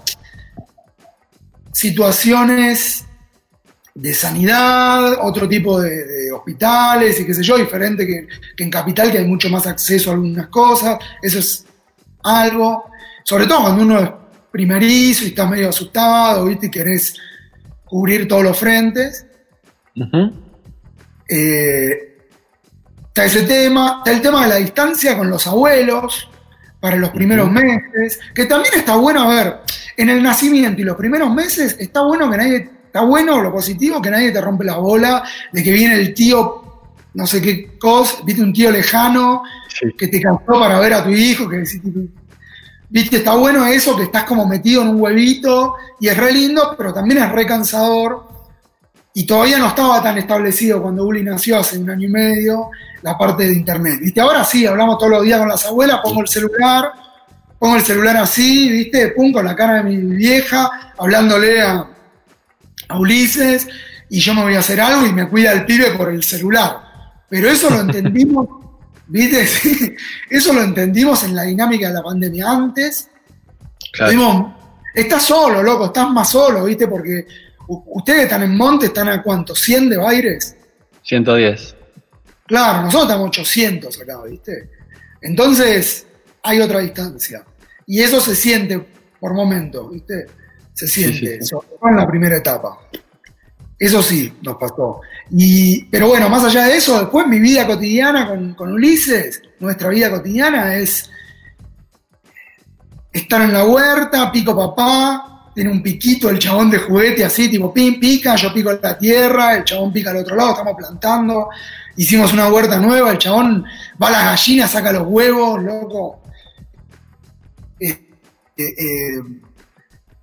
[1.76, 3.04] situaciones
[3.94, 8.70] de sanidad, otro tipo de, de, hospitales y qué sé yo, diferente que, que, en
[8.70, 11.66] Capital, que hay mucho más acceso a algunas cosas, eso es
[12.22, 12.90] algo,
[13.24, 14.10] sobre todo cuando uno es
[14.50, 16.68] primerizo y está medio asustado, ¿viste?
[16.68, 17.14] y querés
[17.84, 19.26] cubrir todos los frentes.
[19.96, 20.32] Uh -huh.
[21.28, 22.16] eh,
[23.08, 26.26] está ese tema, está el tema de la distancia con los abuelos
[26.86, 27.82] para los primeros uh -huh.
[27.82, 29.56] meses, que también está bueno, a ver,
[29.96, 34.00] en el nacimiento y los primeros meses está bueno que nadie, está bueno lo positivo
[34.00, 36.62] que nadie te rompe la bola, de que viene el tío,
[37.14, 39.88] no sé qué cosa, viste un tío lejano sí.
[39.98, 41.64] que te cansó para ver a tu hijo, que
[42.88, 46.76] viste, está bueno eso, que estás como metido en un huevito y es re lindo,
[46.78, 48.25] pero también es re cansador.
[49.16, 52.68] Y todavía no estaba tan establecido cuando Uli nació hace un año y medio
[53.00, 53.98] la parte de internet.
[53.98, 54.20] ¿Viste?
[54.20, 56.92] Ahora sí, hablamos todos los días con las abuelas, pongo el celular,
[57.58, 59.12] pongo el celular así, ¿viste?
[59.12, 61.88] Pum, con la cara de mi vieja, hablándole a,
[62.88, 63.66] a, Ulises,
[64.10, 66.78] y yo me voy a hacer algo y me cuida el pibe por el celular.
[67.30, 68.46] Pero eso lo entendimos,
[69.06, 69.96] ¿viste?
[70.28, 73.08] eso lo entendimos en la dinámica de la pandemia antes.
[73.94, 74.54] Claro.
[74.92, 76.86] Estás solo, loco, estás más solo, ¿viste?
[76.86, 77.26] Porque
[77.68, 80.56] ustedes están en Monte, están a cuánto, 100 de Baires.
[81.02, 81.76] 110.
[82.46, 84.70] Claro, nosotros estamos 800 acá, ¿viste?
[85.20, 86.06] Entonces,
[86.42, 87.44] hay otra distancia.
[87.86, 88.86] Y eso se siente
[89.18, 90.26] por momento, ¿viste?
[90.72, 92.78] Se siente, sí, sí, todo en la primera etapa.
[93.78, 95.00] Eso sí, nos pasó.
[95.30, 99.88] Y, pero bueno, más allá de eso, después mi vida cotidiana con, con Ulises, nuestra
[99.90, 101.10] vida cotidiana es
[103.12, 107.72] estar en la huerta, pico papá, tiene un piquito el chabón de juguete así, tipo
[107.72, 111.48] pin, pica, yo pico la tierra, el chabón pica al otro lado, estamos plantando,
[111.96, 113.64] hicimos una huerta nueva, el chabón
[114.00, 116.20] va a las gallinas, saca los huevos, loco.
[117.80, 118.06] Eh,
[118.54, 118.74] eh,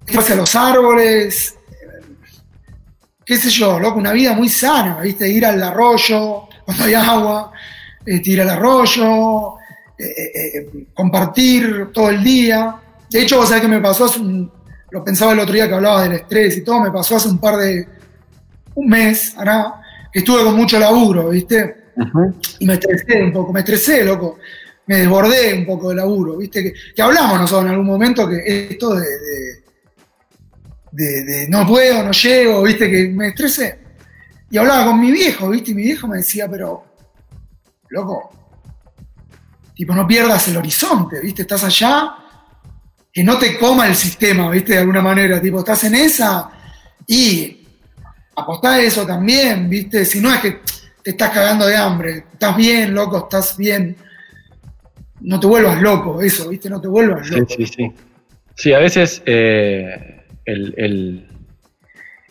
[0.05, 1.55] eh, los árboles,
[3.25, 5.27] qué sé yo, loco, una vida muy sana, ¿viste?
[5.27, 7.51] Ir al arroyo cuando hay agua,
[8.05, 9.55] este, ir al arroyo,
[9.97, 12.75] eh, eh, eh, compartir todo el día.
[13.09, 14.62] De hecho, vos sabés que me pasó un,
[14.93, 17.39] lo pensaba el otro día que hablaba del estrés y todo, me pasó hace un
[17.39, 17.87] par de,
[18.75, 21.85] un mes, ahora, que estuve con mucho laburo, ¿viste?
[22.59, 24.37] Y me estresé un poco, me estresé, loco.
[24.85, 26.61] Me desbordé un poco de laburo, ¿viste?
[26.61, 29.63] Que, que hablamos nosotros en algún momento que esto de, de
[30.91, 33.79] de, de, no puedo, no llego, viste, que me estresé.
[34.51, 36.85] Y hablaba con mi viejo, viste, y mi viejo me decía, pero,
[37.89, 38.29] loco,
[39.73, 42.15] tipo, no pierdas el horizonte, viste, estás allá,
[43.13, 46.49] que no te coma el sistema, viste, de alguna manera, tipo, estás en esa
[47.07, 47.59] y
[48.35, 50.59] apostá a eso también, viste, si no es que
[51.03, 53.95] te estás cagando de hambre, estás bien, loco, estás bien,
[55.21, 57.53] no te vuelvas loco, eso, viste, no te vuelvas loco.
[57.55, 57.91] Sí, sí, sí.
[58.55, 59.21] Sí, a veces...
[59.25, 60.13] Eh
[60.45, 61.25] el, el,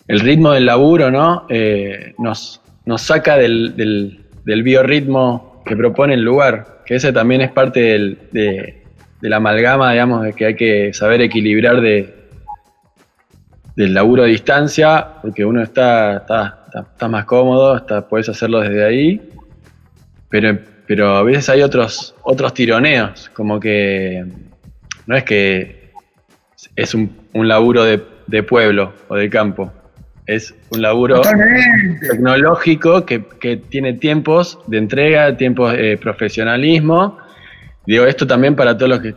[0.09, 1.47] el, ritmo del laburo ¿no?
[1.49, 7.41] Eh, nos, nos, saca del, del, del, biorritmo que propone el lugar, que ese también
[7.41, 8.82] es parte del, de,
[9.23, 12.15] de, la amalgama, digamos, de que hay que saber equilibrar de,
[13.77, 18.61] del laburo a distancia, porque uno está, está, está, está más cómodo, está, puedes hacerlo
[18.61, 19.23] desde ahí,
[20.29, 24.25] pero, pero a veces hay otros, otros tironeos, como que
[25.07, 25.93] no es que
[26.77, 29.73] es un, un laburo de, de, pueblo o de campo.
[30.27, 32.09] Es un laburo Totalmente.
[32.09, 37.19] tecnológico que, que, tiene tiempos de entrega, tiempos de profesionalismo.
[37.87, 39.15] Digo, esto también para todos los que,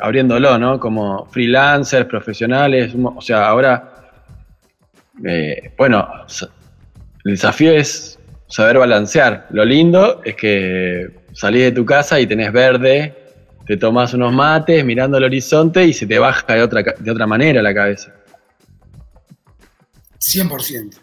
[0.00, 0.78] abriéndolo, ¿no?
[0.78, 4.10] Como freelancers, profesionales, o sea, ahora,
[5.24, 6.08] eh, bueno,
[7.24, 8.18] el desafío es
[8.48, 9.46] saber balancear.
[9.50, 13.14] Lo lindo es que salís de tu casa y tenés verde,
[13.66, 17.26] te tomas unos mates mirando el horizonte y se te baja de otra, de otra
[17.26, 18.12] manera la cabeza.
[20.18, 20.94] 100%,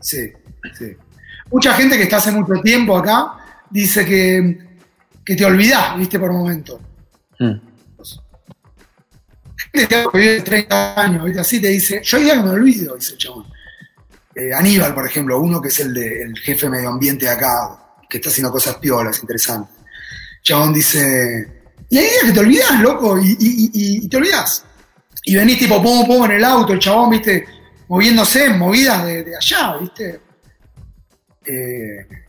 [0.00, 0.32] sí,
[0.72, 0.96] sí.
[1.50, 3.32] Mucha gente que está hace mucho tiempo acá
[3.70, 4.58] dice que,
[5.24, 6.80] que te olvidás, viste, por un momento.
[7.38, 7.54] Mm.
[9.72, 11.40] Gente que vive 30 años, ¿viste?
[11.40, 13.46] así te dice, yo ya me olvido, dice el chabón.
[14.34, 17.32] Eh, Aníbal, por ejemplo, uno que es el, de, el jefe de medio ambiente de
[17.32, 19.74] acá, que está haciendo cosas piolas, interesantes.
[20.42, 24.64] Chabón dice, y ahí es que te olvidás, loco, y, y, y, y, te olvidás.
[25.24, 27.46] Y venís tipo pum, pum en el auto, el chabón, viste,
[27.88, 30.20] moviéndose en movidas de, de allá, viste.
[31.46, 32.23] Eh,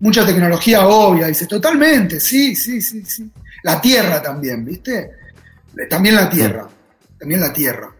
[0.00, 3.30] mucha tecnología obvia, dice, totalmente, sí, sí, sí, sí.
[3.62, 5.10] La tierra también, viste.
[5.88, 6.66] También la tierra,
[7.18, 7.90] también la tierra.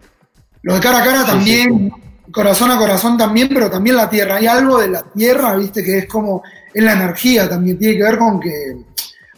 [0.63, 1.91] Lo de cara a cara también, sí,
[2.27, 2.33] sí.
[2.33, 4.37] corazón a corazón también, pero también la tierra.
[4.37, 6.43] Hay algo de la tierra, viste, que es como,
[6.75, 8.51] es la energía también, tiene que ver con que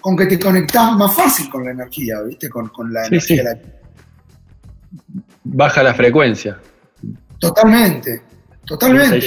[0.01, 2.49] con que te conectás más fácil con la energía, ¿viste?
[2.49, 3.37] Con, con la energía.
[3.37, 3.43] sí.
[3.45, 3.59] la-
[5.45, 6.59] Baja la frecuencia.
[7.39, 8.23] Totalmente,
[8.65, 9.21] totalmente.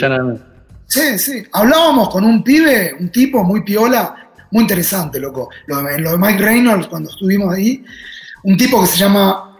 [0.87, 1.43] Sí, sí.
[1.51, 5.49] Hablábamos con un pibe, un tipo muy piola, muy interesante, loco.
[5.67, 7.83] Lo de, lo de Mike Reynolds, cuando estuvimos ahí,
[8.43, 9.57] un tipo que se llama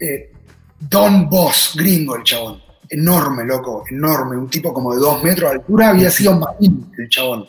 [0.00, 0.32] eh,
[0.80, 2.62] Don Boss, gringo el chabón.
[2.88, 4.36] Enorme, loco, enorme.
[4.36, 7.46] Un tipo como de dos metros de altura, había sido marín el chabón.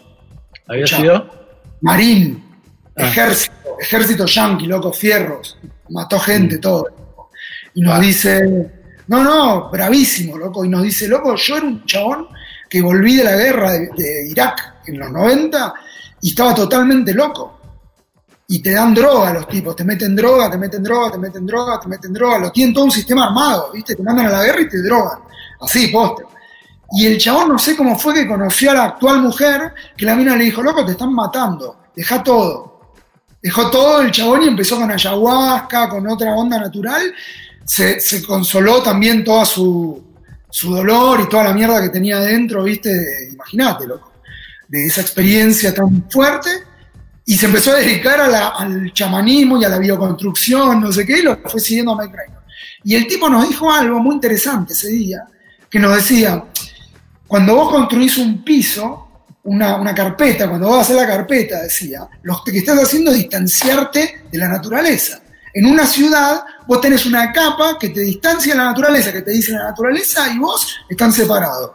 [0.67, 1.30] ¿Había sido?
[1.82, 2.41] Marín,
[2.97, 3.08] Ah.
[3.08, 5.58] ejército, ejército yanqui, loco, fierros,
[5.89, 6.86] mató gente, todo.
[7.73, 7.99] Y nos Ah.
[7.99, 8.71] dice,
[9.08, 10.63] no, no, bravísimo, loco.
[10.63, 12.28] Y nos dice, loco, yo era un chabón
[12.69, 15.73] que volví de la guerra de, Irak en los 90
[16.21, 17.60] y estaba totalmente loco.
[18.47, 21.80] Y te dan droga los tipos, te meten droga, te meten droga, te meten droga,
[21.80, 23.95] te meten droga, lo tienen todo un sistema armado, ¿viste?
[23.95, 25.19] Te mandan a la guerra y te drogan.
[25.62, 26.23] Así, poste.
[26.91, 30.15] Y el chabón no sé cómo fue que conoció a la actual mujer, que la
[30.15, 32.75] mina le dijo, loco, te están matando, deja todo.
[33.41, 37.13] Dejó todo el chabón y empezó con ayahuasca, con otra onda natural.
[37.63, 40.04] Se, se consoló también toda su,
[40.49, 42.91] su dolor y toda la mierda que tenía adentro, ¿viste?
[43.34, 44.13] Imagínate, loco.
[44.67, 46.49] De esa experiencia tan fuerte.
[47.25, 51.05] Y se empezó a dedicar a la- al chamanismo y a la bioconstrucción, no sé
[51.05, 52.43] qué, y lo fue siguiendo a Mike Reynolds.
[52.84, 55.23] Y el tipo nos dijo algo muy interesante ese día,
[55.69, 56.43] que nos decía,
[57.27, 59.01] cuando vos construís un piso,
[59.45, 64.21] una, una carpeta, cuando vos hacer la carpeta, decía, lo que estás haciendo es distanciarte
[64.31, 65.19] de la naturaleza.
[65.57, 69.31] En una ciudad, vos tenés una capa que te distancia de la naturaleza, que te
[69.31, 71.71] dice la naturaleza, y vos están separados.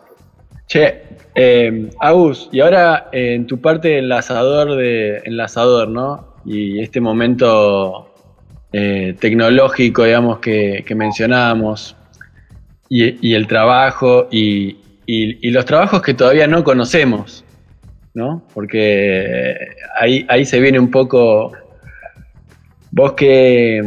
[0.67, 1.03] Che,
[1.35, 6.35] eh, Agus, y ahora eh, en tu parte enlazador de enlazador, ¿no?
[6.45, 8.13] Y este momento
[8.71, 11.97] eh, tecnológico, digamos, que, que mencionábamos,
[12.91, 17.45] y, el trabajo, y, y, los trabajos que todavía no conocemos,
[18.13, 18.43] ¿no?
[18.53, 19.57] Porque
[19.99, 21.53] ahí, ahí se viene un poco.
[22.91, 23.83] Vos que.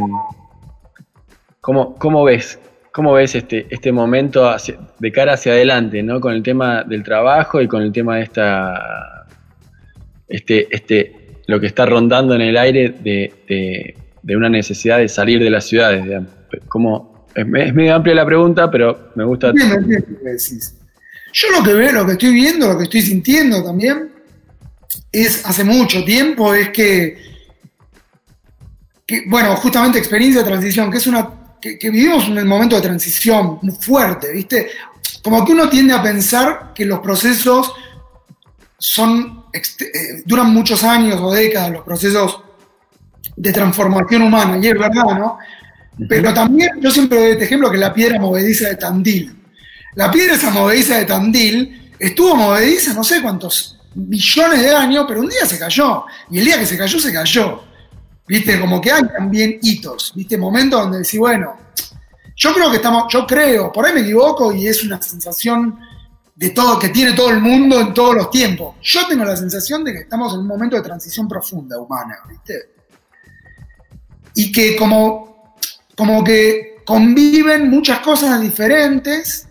[1.60, 2.58] ¿Cómo, cómo ves?
[2.92, 4.54] ¿Cómo ves este, este momento
[4.98, 6.20] de cara hacia adelante, ¿no?
[6.20, 9.26] Con el tema del trabajo y con el tema de esta.
[10.28, 15.42] Este, este, lo que está rondando en el aire de, de, una necesidad de salir
[15.42, 16.30] de las ciudades, digamos.
[16.68, 19.52] ¿Cómo, es, es, medio amplia la pregunta, pero me gusta.
[19.52, 20.76] Decís.
[21.32, 24.10] Yo lo que veo, lo que estoy viendo, lo que estoy sintiendo también,
[25.10, 27.18] es hace mucho tiempo, es que,
[29.06, 31.28] que bueno, justamente experiencia de transición, que es una
[31.60, 34.70] que, que, vivimos un momento de transición muy fuerte, ¿viste?
[35.22, 37.72] Como que uno tiende a pensar que los procesos
[38.78, 42.40] son, eh, duran muchos años o décadas, los procesos
[43.36, 45.38] de transformación humana, y es verdad, ¿no?
[46.08, 49.34] Pero también yo siempre doy este ejemplo que la piedra movediza de Tandil.
[49.94, 55.20] La piedra esa movediza de Tandil estuvo movediza no sé cuántos millones de años, pero
[55.20, 56.04] un día se cayó.
[56.30, 57.62] Y el día que se cayó, se cayó.
[58.26, 58.58] ¿Viste?
[58.58, 60.38] Como que hay también hitos, ¿viste?
[60.38, 61.56] Momentos donde decís, bueno,
[62.36, 65.78] yo creo que estamos, yo creo, por ahí me equivoco y es una sensación
[66.34, 68.76] de todo, que tiene todo el mundo en todos los tiempos.
[68.82, 72.70] Yo tengo la sensación de que estamos en un momento de transición profunda humana, ¿viste?
[74.34, 75.54] Y que como,
[75.96, 79.46] como que conviven muchas cosas diferentes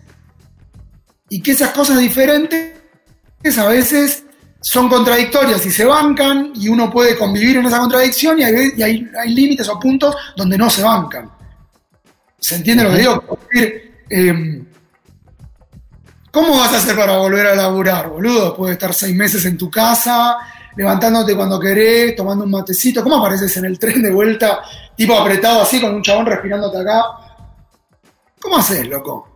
[1.28, 2.74] y que esas cosas diferentes
[3.58, 4.23] a veces
[4.64, 8.82] son contradictorias y se bancan y uno puede convivir en esa contradicción y hay, y
[8.82, 11.30] hay, hay límites o puntos donde no se bancan.
[12.40, 13.38] ¿Se entiende lo que digo?
[14.08, 14.62] Eh,
[16.30, 18.56] ¿Cómo vas a hacer para volver a laburar, boludo?
[18.56, 20.38] Puedes estar seis meses en tu casa,
[20.74, 23.02] levantándote cuando querés, tomando un matecito.
[23.02, 24.62] ¿Cómo apareces en el tren de vuelta,
[24.96, 27.04] tipo apretado así, con un chabón respirándote acá?
[28.40, 29.33] ¿Cómo haces, loco?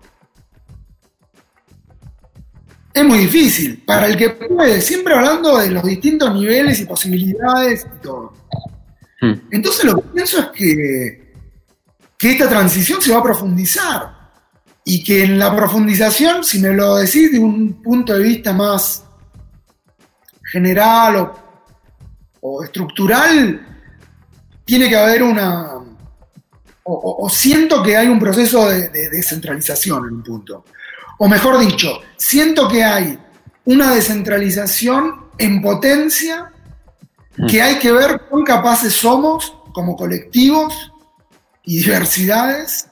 [2.98, 3.82] Es muy difícil.
[3.84, 8.32] Para el que puede, siempre hablando de los distintos niveles y posibilidades y todo.
[9.20, 9.34] Hmm.
[9.50, 11.34] Entonces lo que pienso es que,
[12.18, 14.18] que esta transición se va a profundizar.
[14.84, 19.04] Y que en la profundización, si me lo decís de un punto de vista más
[20.50, 21.34] general o,
[22.40, 23.66] o estructural,
[24.64, 25.74] tiene que haber una...
[26.90, 30.64] O, o, siento que hay un proceso de, de descentralización en un punto
[31.18, 33.18] o mejor dicho, siento que hay
[33.64, 36.50] una descentralización en potencia
[37.48, 40.92] que hay que ver cuán capaces somos como colectivos
[41.64, 42.88] y diversidades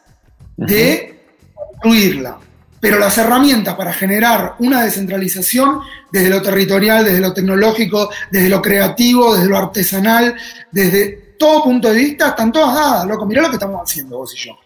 [0.56, 2.38] de construirla.
[2.78, 5.80] Pero las herramientas para generar una descentralización
[6.12, 10.36] desde lo territorial, desde lo tecnológico, desde lo creativo, desde lo artesanal,
[10.70, 13.26] desde todo punto de vista, están todas dadas, loco.
[13.26, 14.58] Mirá lo que estamos haciendo vos y yo.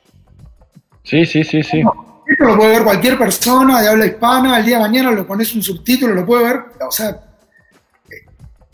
[1.05, 1.83] Sí, sí, sí, sí.
[2.31, 5.53] Esto lo puede ver cualquier persona de habla hispana, el día de mañana lo pones
[5.53, 7.21] un subtítulo, lo puede ver, o sea,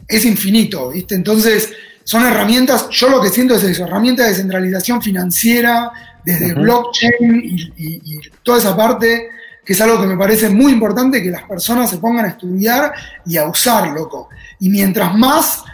[0.06, 1.14] es infinito, ¿viste?
[1.14, 1.72] Entonces,
[2.04, 5.90] son herramientas, yo lo que siento es eso, herramientas de descentralización financiera,
[6.22, 6.62] desde uh -huh.
[6.62, 9.30] blockchain y, y, y, toda esa parte,
[9.64, 12.92] que es algo que me parece muy importante que las personas se pongan a estudiar
[13.24, 14.28] y a usar, loco.
[14.60, 15.64] Y mientras más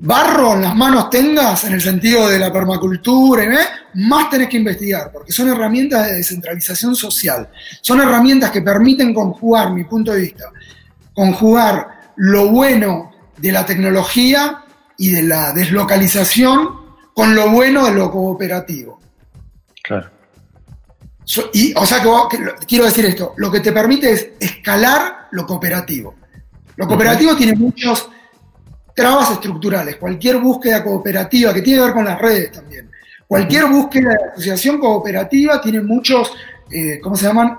[0.00, 3.66] barro en las manos tengas, en el sentido de la permacultura, ¿eh?
[3.94, 7.48] más tenés que investigar, porque son herramientas de descentralización social.
[7.80, 10.50] Son herramientas que permiten conjugar, mi punto de vista,
[11.12, 14.64] conjugar lo bueno de la tecnología
[14.96, 16.68] y de la deslocalización
[17.14, 19.00] con lo bueno de lo cooperativo.
[19.82, 20.10] Claro.
[21.24, 25.28] So, y, o sea, que, que, quiero decir esto, lo que te permite es escalar
[25.32, 26.14] lo cooperativo.
[26.76, 27.38] Lo cooperativo uh -huh.
[27.38, 28.08] tiene muchos
[28.98, 32.90] trabas estructurales, cualquier búsqueda cooperativa, que tiene que ver con las redes también,
[33.28, 36.32] cualquier búsqueda de asociación cooperativa tiene muchos,
[36.68, 37.58] eh, ¿cómo se llaman?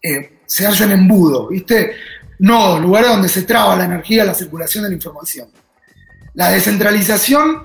[0.00, 1.94] Eh, se hacen embudos, ¿viste?
[2.38, 5.48] Nodos, lugares donde se traba la energía, la circulación de la información.
[6.34, 7.64] La descentralización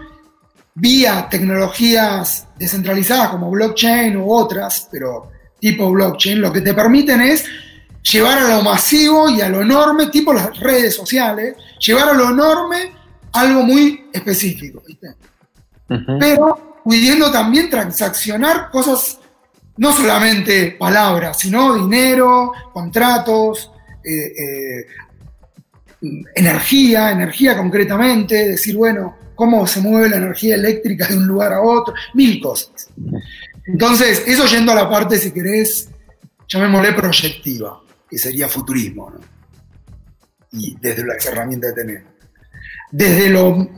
[0.74, 7.46] vía tecnologías descentralizadas como blockchain u otras, pero tipo blockchain, lo que te permiten es
[8.12, 12.30] llevar a lo masivo y a lo enorme, tipo las redes sociales, llevar a lo
[12.30, 12.94] enorme
[13.34, 15.08] algo muy específico, ¿viste?
[15.90, 16.18] Uh -huh.
[16.20, 19.20] Pero pudiendo también transaccionar cosas,
[19.78, 23.72] no solamente palabras, sino dinero, contratos,
[24.04, 24.88] eh, eh,
[26.36, 31.62] energía, energía concretamente, decir, bueno, cómo se mueve la energía eléctrica de un lugar a
[31.62, 32.90] otro, mil cosas.
[33.66, 35.90] Entonces, eso yendo a la parte, si querés,
[36.48, 37.82] llamémosle proyectiva.
[38.10, 39.20] Que sería futurismo, ¿no?
[40.52, 42.12] Y desde las herramientas que tenemos.
[42.92, 43.70] Desde lo,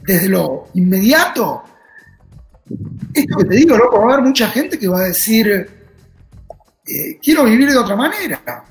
[0.00, 1.62] desde lo inmediato,
[3.14, 7.18] esto que te digo, loco, va a haber mucha gente que va a decir, eh,
[7.22, 8.64] quiero vivir de otra manera.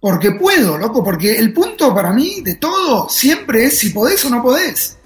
[0.00, 4.30] Porque puedo, loco, porque el punto para mí de todo siempre es si podés o
[4.30, 4.98] no podés.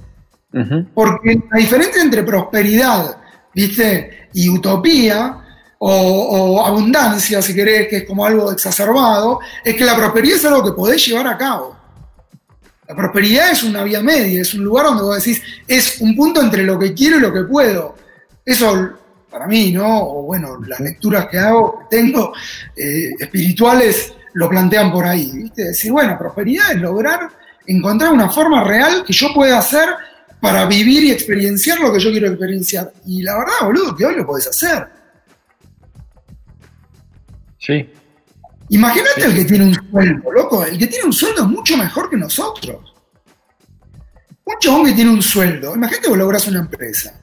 [0.95, 3.21] Porque la diferencia entre prosperidad,
[3.55, 4.29] ¿viste?
[4.33, 5.39] Y utopía,
[5.79, 10.65] o, abundancia, si querés, que es como algo exacerbado, es que la prosperidad es algo
[10.65, 11.77] que podés llevar a cabo.
[12.89, 16.41] La prosperidad es una vía media, es un lugar donde vos decís, es un punto
[16.41, 17.95] entre lo que quiero y lo que puedo.
[18.45, 18.91] Eso,
[19.31, 20.03] para mí, ¿no?
[20.03, 22.33] O bueno, las lecturas que hago, tengo,
[22.75, 25.65] eh, espirituales, lo plantean por ahí, ¿viste?
[25.65, 27.31] Decir, bueno, prosperidad es lograr
[27.67, 29.89] encontrar una forma real que yo pueda hacer
[30.41, 32.93] para vivir y experienciar lo que yo quiero experienciar.
[33.07, 34.98] Y la verdad, boludo, que hoy lo podés hacer.
[37.59, 37.91] Sí.
[38.71, 40.65] Imagínate el que tiene un sueldo, loco.
[40.65, 42.95] El que tiene un sueldo es mucho mejor que nosotros.
[44.45, 45.75] Un chabón que tiene un sueldo.
[45.75, 47.21] Imagínate vos lográs una empresa.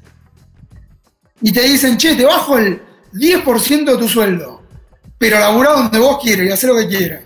[1.42, 2.82] Y te dicen, che, te bajo el
[3.14, 4.64] 10% de tu sueldo.
[5.18, 7.24] Pero laburá donde vos quieras y haz lo que quieras.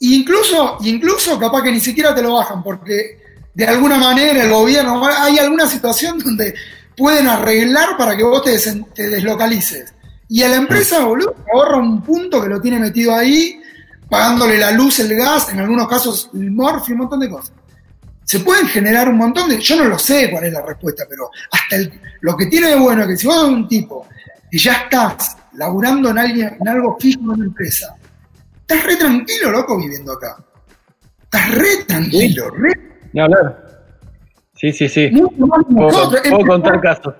[0.00, 3.22] Incluso, incluso capaz que ni siquiera te lo bajan porque
[3.54, 6.54] de alguna manera el gobierno, hay alguna situación donde
[6.96, 8.58] pueden arreglar para que vos te,
[8.96, 9.94] deslocalices.
[10.34, 13.60] Y a la empresa, boludo, ahorra un punto que lo tiene metido ahí,
[14.08, 17.52] pagándole la luz, el gas, en algunos casos el morfio, un montón de cosas.
[18.24, 19.60] Se pueden generar un montón de.
[19.60, 21.76] Yo no lo sé cuál es la respuesta, pero hasta
[22.22, 24.08] lo que tiene de bueno es que si vos sos un tipo
[24.50, 27.94] y ya estás laburando en, alguien, en algo fijo en una empresa,
[28.58, 30.38] estás re tranquilo, loco, viviendo acá.
[31.24, 32.72] Estás re tranquilo, re
[33.12, 33.84] ni hablar.
[34.54, 35.10] Sí, sí, sí.
[35.10, 37.14] puedo, contar casos.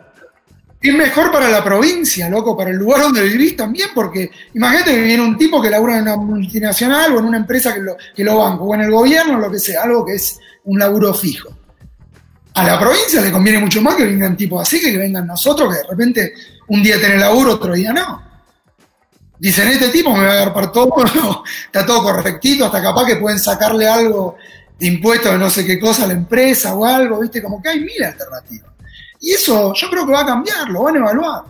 [0.82, 5.02] Es mejor para la provincia, loco, para el lugar donde vivís también, porque imagínate que
[5.02, 8.24] viene un tipo que labura en una multinacional o en una empresa que lo, que
[8.24, 11.56] lo banco, o en el gobierno, lo que sea, algo que es un laburo fijo.
[12.54, 15.72] A la provincia le conviene mucho más que vengan tipos así que que vengan nosotros,
[15.72, 16.34] que de repente
[16.66, 18.20] un día tiene laburo, otro día no.
[19.38, 20.92] Dicen, este tipo me va a agarrar todo,
[21.66, 24.36] está todo correctito, hasta capaz que pueden sacarle algo
[24.80, 27.40] impuestos de no sé qué cosa a la empresa o algo, ¿viste?
[27.40, 28.71] Como que hay mil alternativas.
[29.22, 31.42] Y eso yo creo que va a cambiar, lo van a evaluar.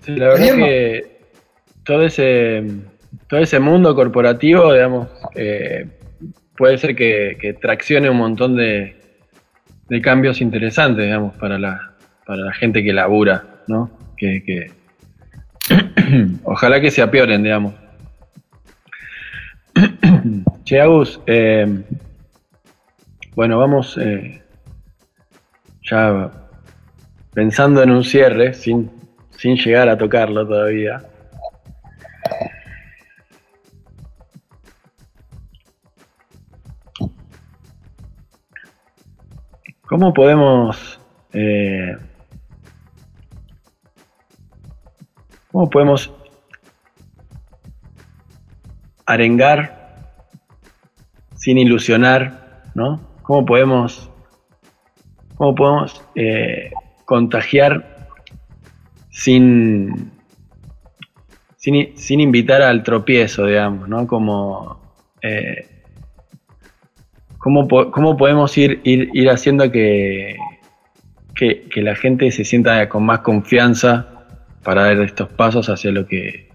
[0.00, 1.20] Sí, la verdad es que
[1.84, 2.64] todo ese,
[3.28, 5.88] todo ese mundo corporativo, digamos, eh,
[6.56, 8.96] puede ser que, traccione un montón de,
[10.02, 11.94] cambios interesantes, digamos, para la,
[12.26, 13.88] para la gente que labura, ¿no?
[14.16, 14.72] Que, que
[16.42, 17.74] ojalá que se apioren, digamos.
[20.64, 21.84] Che, Agus, eh,
[23.36, 24.42] bueno, vamos eh,
[25.90, 26.30] ya
[27.32, 28.90] pensando en un cierre, sin,
[29.36, 31.02] sin llegar a tocarlo todavía.
[39.82, 41.00] ¿Cómo podemos
[41.32, 41.96] eh,
[45.50, 46.12] cómo podemos
[49.06, 50.14] arengar
[51.34, 53.00] sin ilusionar, ¿no?
[53.22, 54.07] ¿Cómo podemos,
[55.38, 56.70] cómo podemos eh,
[57.06, 58.06] contagiar
[59.08, 60.12] sin,
[61.56, 64.06] sin, invitar al tropiezo, digamos, ¿no?
[64.06, 65.66] Como, eh,
[67.38, 67.66] ¿cómo,
[68.18, 70.36] podemos ir, ir, haciendo que,
[71.34, 74.26] que, que, la gente se sienta con más confianza
[74.62, 76.50] para dar estos pasos hacia lo que,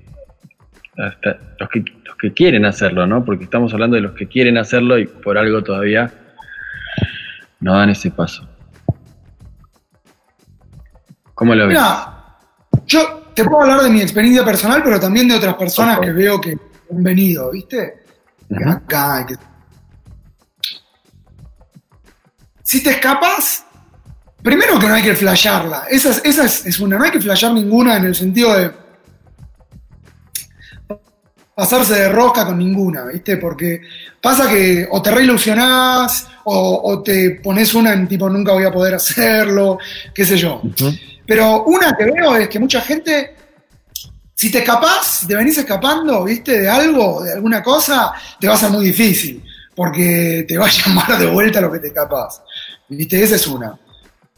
[1.57, 1.83] los que
[2.23, 3.25] que quieren hacerlo, ¿no?
[3.25, 6.09] Porque estamos hablando de los que quieren hacerlo y por algo todavía
[7.59, 8.47] no dan ese paso.
[11.33, 11.77] ¿Cómo lo ves?
[11.77, 12.37] Mira,
[12.85, 16.39] yo te puedo hablar de mi experiencia personal, pero también de otras personas que veo
[16.39, 16.57] que
[16.91, 18.03] han venido, ¿viste?
[18.65, 19.25] acá,
[22.63, 23.65] Si te escapas,
[24.41, 25.85] primero que no hay que flashearla.
[25.89, 28.71] Esa, esa es, es, una, no hay que flashear ninguna en el sentido de
[31.55, 33.37] pasarse de rosca con ninguna, ¿viste?
[33.37, 33.81] Porque
[34.21, 38.71] pasa que o te reilusionás o, o te pones una en tipo nunca voy a
[38.71, 39.77] poder hacerlo,
[40.13, 40.61] qué sé yo.
[41.25, 43.35] Pero una que veo es que mucha gente,
[44.35, 46.59] si te escapás, si te venís escapando, ¿viste?
[46.59, 49.43] De algo, de alguna cosa, te va a ser muy difícil,
[49.75, 52.41] porque te va a llamar de vuelta lo que te escapás.
[52.89, 53.23] ¿Viste?
[53.23, 53.77] Esa es una,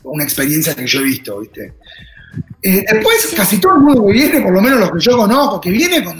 [0.03, 1.73] una experiencia que yo he visto, ¿viste?
[2.61, 5.61] Eh, después, casi todo el mundo que viene, por lo menos los que yo conozco,
[5.61, 6.19] que viene con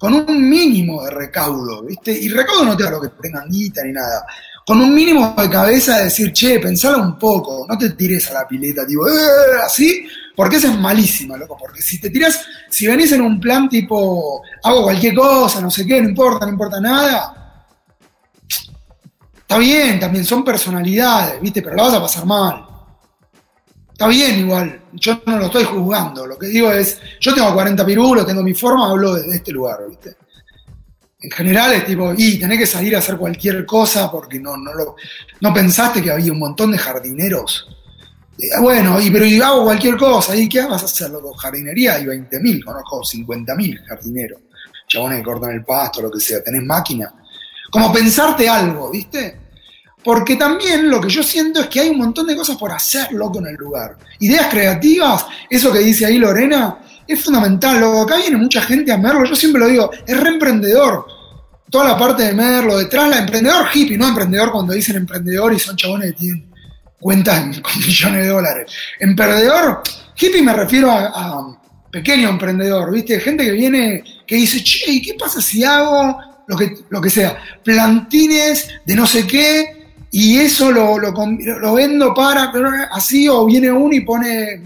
[0.00, 2.10] con un mínimo de recaudo, ¿viste?
[2.10, 4.24] Y recaudo no te lo que tengan guita ni nada,
[4.70, 8.34] con un mínimo de cabeza de decir, che, pensala un poco, no te tires a
[8.34, 10.06] la pileta, tipo, "Eh", así,
[10.36, 14.40] porque esa es malísima, loco, porque si te tiras, si venís en un plan tipo,
[14.62, 17.66] hago cualquier cosa, no sé qué, no importa, no importa nada,
[19.40, 21.62] está bien, también son personalidades, ¿viste?
[21.62, 22.64] Pero la vas a pasar mal.
[23.90, 27.84] Está bien igual, yo no lo estoy juzgando, lo que digo es, yo tengo 40
[27.84, 30.16] pirulos, tengo mi forma, hablo desde este lugar, ¿viste?
[31.22, 34.72] En general es tipo, y tenés que salir a hacer cualquier cosa porque no, no,
[34.72, 34.96] lo,
[35.40, 37.68] no pensaste que había un montón de jardineros.
[38.38, 41.34] Eh, bueno, y, pero y hago cualquier cosa, ¿y qué vas a hacer, loco?
[41.34, 44.40] Jardinería hay 20.000, conozco 50.000 jardineros,
[44.88, 47.12] chabones que cortan el pasto, lo que sea, tenés máquina.
[47.70, 49.38] Como pensarte algo, ¿viste?
[50.02, 53.12] Porque también lo que yo siento es que hay un montón de cosas por hacer,
[53.12, 53.98] loco, en el lugar.
[54.20, 58.02] Ideas creativas, eso que dice ahí Lorena, es fundamental, loco.
[58.02, 61.06] Acá viene mucha gente a Merlo, yo siempre lo digo, es reemprendedor.
[61.70, 65.58] Toda la parte de Merlo, detrás la emprendedor hippie, no emprendedor cuando dicen emprendedor y
[65.58, 66.50] son chabones que tienen
[66.98, 68.72] cuentas con millones de dólares.
[68.98, 69.82] Emprendedor,
[70.16, 71.56] hippie me refiero a,
[71.90, 73.18] pequeño emprendedor, ¿viste?
[73.18, 77.10] Gente que viene, que dice, che, ¿y qué pasa si hago lo que, lo que
[77.10, 77.36] sea?
[77.64, 79.80] Plantines de no sé qué,
[80.12, 82.52] y eso lo, lo, lo vendo para,
[82.92, 84.62] así, o viene uno y pone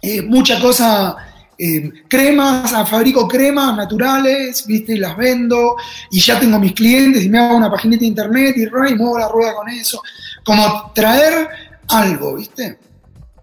[0.00, 1.16] eh, mucha cosa,
[1.58, 4.94] eh, cremas, fabrico cremas naturales, ¿viste?
[4.94, 5.76] Y las vendo,
[6.10, 9.18] y ya tengo mis clientes, y me hago una paginita de internet, y, y muevo
[9.18, 10.02] la rueda con eso.
[10.44, 11.48] Como traer
[11.88, 12.78] algo, ¿viste?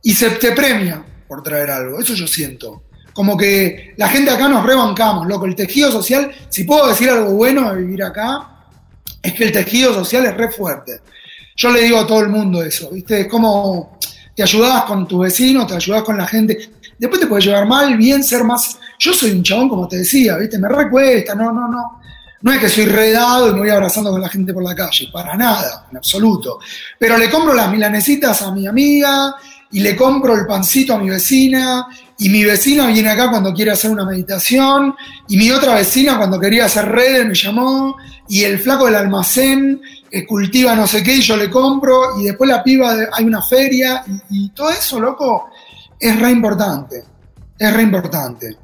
[0.04, 2.84] Y se te premia por traer algo, eso yo siento.
[3.14, 5.46] Como que la gente acá nos rebancamos, loco.
[5.46, 8.48] El tejido social, si puedo decir algo bueno de vivir acá,
[9.22, 11.02] es que el tejido social es re fuerte.
[11.56, 13.22] Yo le digo a todo el mundo eso, ¿viste?
[13.22, 14.00] Es como
[14.36, 16.58] te ayudás con tus vecinos, te ayudás con la gente.
[17.02, 18.78] Después te puede llevar mal, bien, ser más.
[19.00, 20.60] Yo soy un chabón, como te decía, ¿viste?
[20.60, 22.00] Me recuesta, no, no, no.
[22.44, 25.10] No es que soy redado y me voy abrazando con la gente por la calle,
[25.12, 26.60] para nada, en absoluto.
[27.00, 29.34] Pero le compro las milanesitas a mi amiga
[29.72, 31.88] y le compro el pancito a mi vecina
[32.20, 34.94] y mi vecina viene acá cuando quiere hacer una meditación
[35.28, 37.96] y mi otra vecina cuando quería hacer redes me llamó
[38.28, 39.82] y el flaco del almacén
[40.12, 43.26] eh, cultiva no sé qué y yo le compro y después la piba de, hay
[43.26, 45.51] una feria y, y, todo eso, loco,
[46.02, 47.04] es re importante,
[47.58, 48.58] es re importante.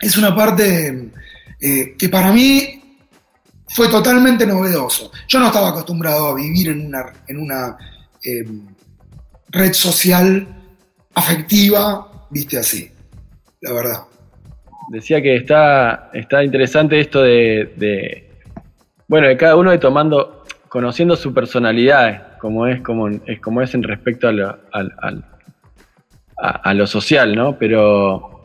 [0.00, 1.10] Es una parte
[1.60, 2.98] eh, que para mí
[3.68, 5.12] fue totalmente novedoso.
[5.28, 7.76] Yo no estaba acostumbrado a vivir en una, en una
[8.24, 8.44] eh,
[9.50, 10.46] red social
[11.14, 12.90] afectiva, viste así,
[13.60, 14.00] la verdad.
[14.90, 18.30] Decía que está, está interesante esto de,
[19.06, 23.74] bueno, de cada uno de tomando, conociendo su personalidad, como es, como, es, como es
[23.74, 24.32] en respecto a
[26.38, 27.58] a, lo social, ¿no?
[27.58, 28.42] Pero,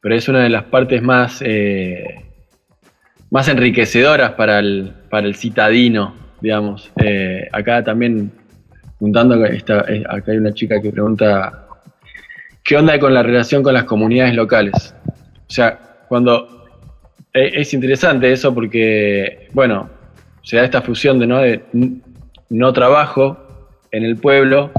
[0.00, 2.24] pero es una de las partes más, eh,
[3.30, 6.90] más enriquecedoras para el, para el citadino, digamos.
[7.02, 8.30] Eh, acá también,
[8.98, 11.66] preguntando, está, acá hay una chica que pregunta,
[12.62, 14.94] ¿qué onda con la relación con las comunidades locales?
[15.48, 16.64] O sea, cuando
[17.32, 19.90] es interesante eso porque, bueno,
[20.42, 21.62] se da esta fusión de no, de,
[22.50, 23.36] no trabajo
[23.90, 24.70] en el pueblo,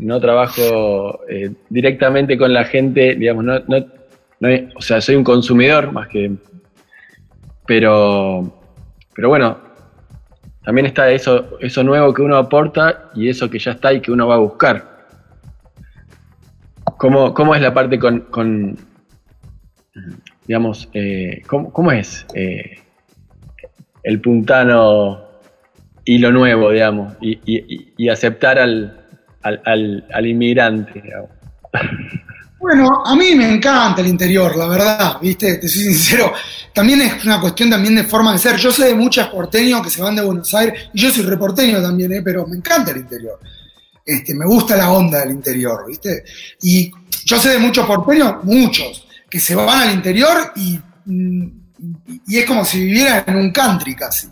[0.00, 3.86] no trabajo eh, directamente con la gente, digamos, no, no,
[4.40, 6.32] no, o sea, soy un consumidor más que...
[7.66, 8.52] Pero,
[9.14, 9.58] pero bueno,
[10.64, 14.10] también está eso, eso nuevo que uno aporta y eso que ya está y que
[14.10, 15.06] uno va a buscar.
[16.96, 18.76] ¿Cómo, cómo es la parte con, con
[20.46, 22.78] digamos, eh, ¿cómo, ¿cómo, es eh,
[24.02, 25.22] el puntano
[26.04, 28.99] y lo nuevo, digamos, y, y, y aceptar al,
[29.42, 31.02] al, al, inmigrante?
[32.58, 35.56] Bueno, a mí me encanta el interior, la verdad, ¿viste?
[35.56, 36.32] Te soy sincero.
[36.74, 38.56] También es una cuestión también de forma de ser.
[38.56, 41.80] Yo sé de muchos porteños que se van de Buenos Aires, y yo soy reporteño
[41.80, 42.22] también, ¿eh?
[42.22, 43.38] pero me encanta el interior.
[44.04, 46.24] Este, me gusta la onda del interior, ¿viste?
[46.62, 46.90] Y
[47.24, 50.78] yo sé de muchos porteños, muchos, que se van al interior y,
[52.26, 54.28] y es como si vivieran en un country casi.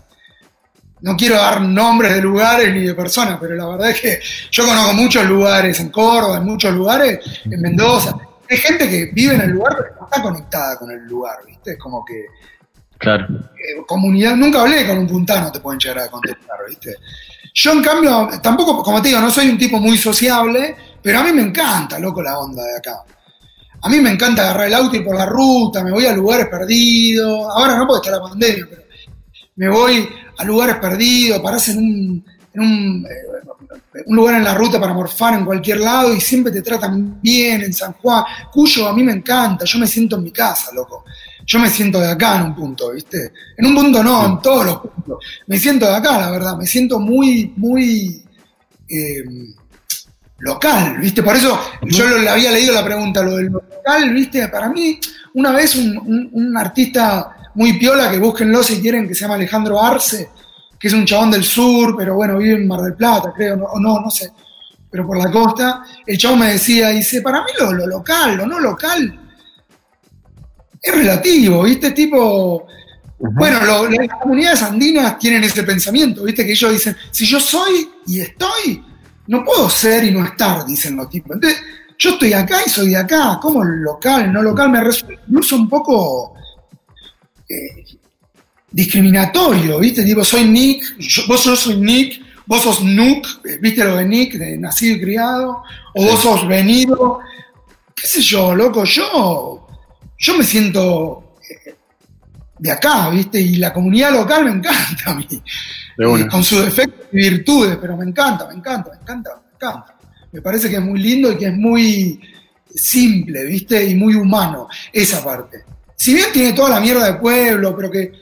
[1.01, 4.19] No quiero dar nombres de lugares ni de personas, pero la verdad es que
[4.51, 8.15] yo conozco muchos lugares en Córdoba, en muchos lugares, en Mendoza.
[8.49, 11.73] Hay gente que vive en el lugar, pero no está conectada con el lugar, ¿viste?
[11.73, 12.25] Es como que.
[12.97, 13.27] Claro.
[13.29, 14.35] Eh, comunidad.
[14.35, 16.95] Nunca hablé con un puntano, te pueden llegar a contestar, ¿viste?
[17.53, 21.23] Yo, en cambio, tampoco, como te digo, no soy un tipo muy sociable, pero a
[21.23, 23.03] mí me encanta, loco, la onda de acá.
[23.81, 26.47] A mí me encanta agarrar el auto y por la ruta, me voy a lugares
[26.47, 27.47] perdidos.
[27.49, 28.81] Ahora no porque está la pandemia, pero
[29.59, 30.07] me voy
[30.37, 34.93] a lugares perdidos, parás en un, en un, eh, un, lugar en la ruta para
[34.93, 38.23] morfar en cualquier lado y siempre te tratan bien en San Juan.
[38.53, 41.03] Cuyo a mí me encanta, yo me siento en mi casa, loco.
[41.45, 43.33] yo me siento de acá en un punto, ¿viste?
[43.57, 45.17] En un punto no, en todos los puntos.
[45.47, 48.23] Me siento de acá, la verdad, me siento muy, muy
[48.87, 49.23] eh,
[50.37, 51.21] local, ¿viste?
[51.21, 54.47] Por eso yo le había leído la pregunta, lo del local, ¿viste?
[54.47, 55.01] Para mí,
[55.33, 60.29] una vez un, artista muy piola, que búsquenlo si quieren, que se llama Alejandro Arce,
[60.79, 63.77] que es un chabón del sur, pero bueno, vive en Mar del Plata, creo, o
[63.77, 64.31] no, no sé,
[64.89, 68.47] pero por la costa, el chabón me decía, dice, para mí lo, lo local, lo
[68.47, 69.19] no local,
[70.81, 71.91] es relativo, ¿viste?
[71.91, 72.65] Tipo,
[73.17, 76.45] bueno, las comunidades andinas tienen ese pensamiento, ¿viste?
[76.45, 78.85] Que ellos dicen, si yo soy y estoy,
[79.27, 81.35] no puedo ser y no estar, dicen los tipos.
[81.35, 81.61] Entonces,
[81.97, 85.67] yo estoy acá y soy de acá, como local, no local, me resulta incluso un
[85.67, 86.35] poco
[87.49, 87.85] eh,
[88.71, 90.03] discriminatorio, ¿viste?
[90.03, 90.83] Digo, soy Nick,
[91.27, 95.01] vos yo soy Nick, vos sos Nook, eh, ¿viste lo de Nick, de nacido y
[95.01, 95.63] criado?
[95.95, 97.19] O vos sos venido,
[97.95, 99.67] qué sé yo, loco, yo
[100.19, 101.75] yo me siento eh,
[102.59, 103.39] de acá, ¿viste?
[103.39, 105.27] Y la comunidad local me encanta a mí.
[106.29, 109.95] Con sus defectos y virtudes, pero me encanta, me encanta, me encanta, me encanta.
[110.31, 112.21] Me parece que es muy lindo y que es muy
[112.73, 113.83] simple, ¿viste?
[113.85, 115.63] Y muy humano, esa parte.
[115.99, 118.13] Si bien tiene toda la mierda de pueblo, pero que,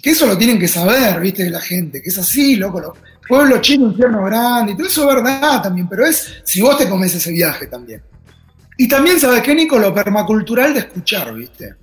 [0.00, 1.42] que eso lo tienen que saber, ¿viste?
[1.42, 2.94] De la gente, que es así, loco.
[3.26, 6.88] pueblo chino, infierno grande, y todo eso es verdad también, pero es si vos te
[6.88, 8.00] comes ese viaje también.
[8.76, 9.76] Y también, ¿sabes qué, Nico?
[9.76, 11.74] Lo permacultural de escuchar, ¿viste?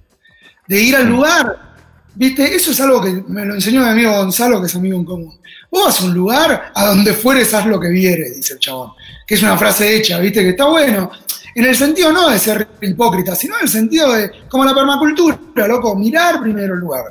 [0.66, 1.76] De ir al lugar,
[2.16, 2.56] ¿viste?
[2.56, 5.40] Eso es algo que me lo enseñó mi amigo Gonzalo, que es amigo en común.
[5.70, 8.92] Vos vas a un lugar, a donde fueres, haz lo que vieres, dice el chabón.
[9.28, 10.42] Que es una frase hecha, ¿viste?
[10.42, 11.12] Que está bueno.
[11.56, 15.38] En el sentido no de ser hipócrita, sino en el sentido de, como la permacultura,
[15.68, 17.04] loco, mirar primero el lugar.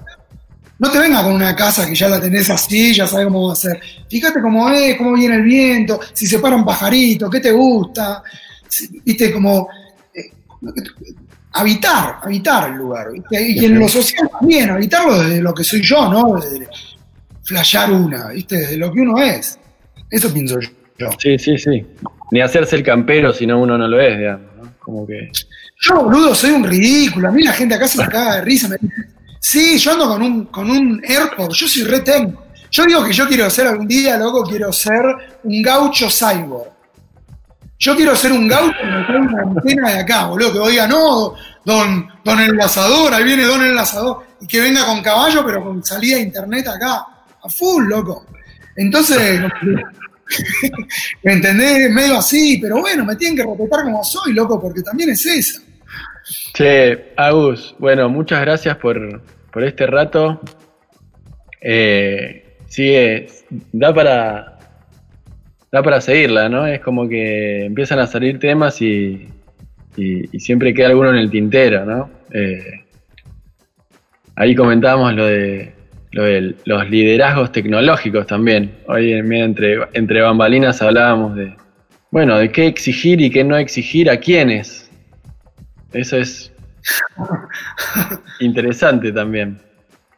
[0.79, 3.53] No te venga con una casa que ya la tenés así, ya sabes cómo va
[3.53, 3.81] a ser.
[4.09, 8.23] Fíjate cómo es, cómo viene el viento, si se para un pajarito, qué te gusta
[9.05, 9.69] viste, como
[10.15, 10.31] eh,
[11.53, 13.09] habitar, habitar el lugar.
[13.31, 16.41] Y en lo social también, habitarlo desde lo que soy yo, ¿no?
[16.41, 16.69] Desde
[17.91, 18.57] una, ¿viste?
[18.57, 19.59] Desde lo que uno es.
[20.11, 21.11] Eso pienso yo.
[21.19, 21.87] Sí, sí, sí.
[22.33, 24.73] Ni hacerse el campero si no uno no lo es, digamos, ¿no?
[24.79, 25.31] Como que.
[25.83, 27.29] Yo, boludo, soy un ridículo.
[27.29, 28.69] A mí la gente acá se me caga de risa.
[28.69, 28.95] Me dice,
[29.39, 32.03] sí, yo ando con un, con un AirPod, yo soy re
[32.71, 35.03] Yo digo que yo quiero ser algún día, loco, quiero ser
[35.45, 36.71] un gaucho cyborg.
[37.79, 41.35] Yo quiero ser un gaucho me una antena de acá, boludo, que oiga, no,
[41.67, 45.63] don, don el lazador, ahí viene don el lazador, y que venga con caballo, pero
[45.63, 47.07] con salida de internet acá,
[47.43, 48.25] a full, loco.
[48.77, 49.41] Entonces,
[51.23, 51.91] ¿me entendés?
[51.91, 55.63] Medio así, pero bueno, me tienen que respetar como soy, loco, porque también es esa.
[56.55, 59.23] Che, Agus, bueno, muchas gracias por,
[59.57, 60.41] este rato.
[61.61, 63.29] Eh, sigue,
[63.73, 64.59] da para,
[65.71, 66.67] da para seguirla, ¿no?
[66.67, 69.29] Es como que empiezan a salir temas y,
[70.39, 72.11] siempre queda alguno en el tintero, ¿no?
[72.33, 72.85] Eh,
[74.37, 75.72] ahí comentábamos lo de,
[76.13, 78.77] los liderazgos tecnológicos también.
[78.87, 81.57] Hoy entre, entre bambalinas hablábamos de,
[82.11, 84.91] bueno, de qué exigir y qué no exigir a quiénes.
[85.93, 86.53] Eso es
[88.41, 89.61] interesante también.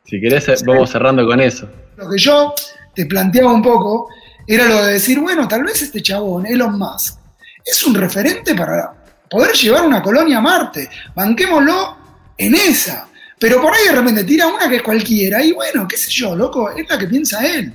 [0.05, 1.69] Si querés, vamos cerrando con eso.
[1.97, 2.55] Lo que yo
[2.95, 4.09] te planteaba un poco
[4.47, 7.19] era lo de decir, bueno, tal vez este chabón, Elon Musk,
[7.65, 8.93] es un referente para
[9.31, 10.91] poder llevar una colonia a Marte.
[11.15, 11.97] Banquémoslo
[12.37, 13.09] en esa.
[13.45, 16.35] Pero por ahí de repente tira una que es cualquiera, y bueno, qué sé yo,
[16.35, 17.75] loco, es la que piensa él.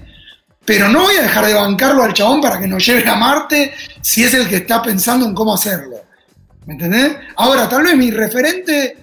[0.65, 3.75] Pero no voy a dejar de bancarlo al chabón para que nos lleve a Marte
[4.01, 5.97] si es el que está pensando en cómo hacerlo.
[6.65, 7.15] ¿Me entendés?
[7.35, 8.97] Ahora, tal vez mi referente,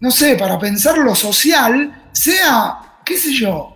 [0.00, 3.74] no sé, para pensar lo social, sea, qué sé yo,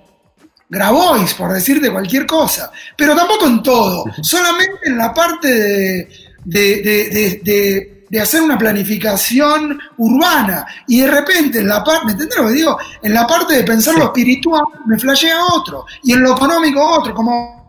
[0.68, 6.10] Grabois, por decirte cualquier cosa, pero tampoco en todo, solamente en la parte
[6.44, 12.54] de, hacer una planificación urbana y de repente en la parte, ¿me entendés lo que
[12.54, 12.78] digo?
[13.02, 17.14] En la parte de pensar lo espiritual me flashea otro y en lo económico otro,
[17.14, 17.62] como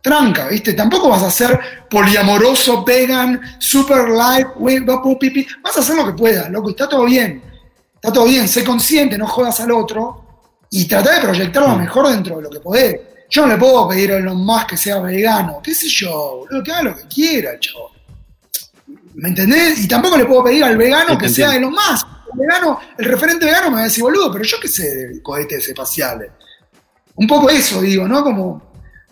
[0.00, 0.74] tranca, ¿viste?
[0.74, 1.58] Tampoco vas a ser
[1.90, 4.46] poliamoroso, vegan, super light,
[5.62, 7.42] vas a hacer lo que puedas, loco, está todo bien,
[7.94, 10.28] está todo bien, sé consciente, no jodas al otro,
[10.70, 11.78] y tratar de proyectarlo mm.
[11.78, 13.00] mejor dentro de lo que podés.
[13.30, 16.72] Yo no le puedo pedir a Elon Musk que sea vegano, qué sé yo, que
[16.72, 17.97] haga lo que quiera chavo.
[19.18, 19.84] ¿Me entendés?
[19.84, 22.06] Y tampoco le puedo pedir al vegano que sea Elon Musk.
[22.32, 25.22] El, vegano, el referente vegano me va a decir, boludo, pero yo qué sé de
[25.22, 26.30] cohetes espaciales.
[27.16, 28.22] Un poco eso, digo, ¿no?
[28.22, 28.62] Como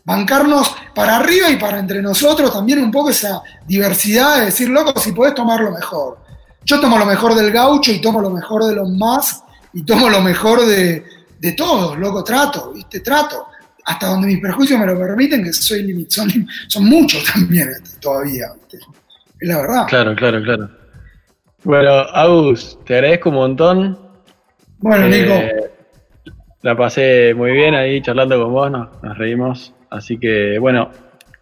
[0.04, 4.98] bancarnos para arriba y para entre nosotros también un poco esa diversidad de decir, loco,
[5.00, 6.18] si podés tomar lo mejor.
[6.64, 9.42] Yo tomo lo mejor del gaucho y tomo lo mejor de los más
[9.72, 11.04] y tomo lo mejor de,
[11.40, 13.00] de todo, loco, trato, ¿viste?
[13.00, 13.48] Trato.
[13.84, 17.68] Hasta donde mis prejuicios me lo permiten, que soy son, son muchos también
[18.00, 18.78] todavía, ¿viste?
[19.40, 19.86] Es la verdad.
[19.88, 20.70] Claro, claro, claro.
[21.64, 23.98] Bueno, Agus, te agradezco un montón.
[24.78, 25.32] Bueno, Nico.
[25.32, 25.70] Eh,
[26.62, 29.74] la pasé muy bien ahí charlando con vos, nos, nos reímos.
[29.90, 30.90] Así que, bueno,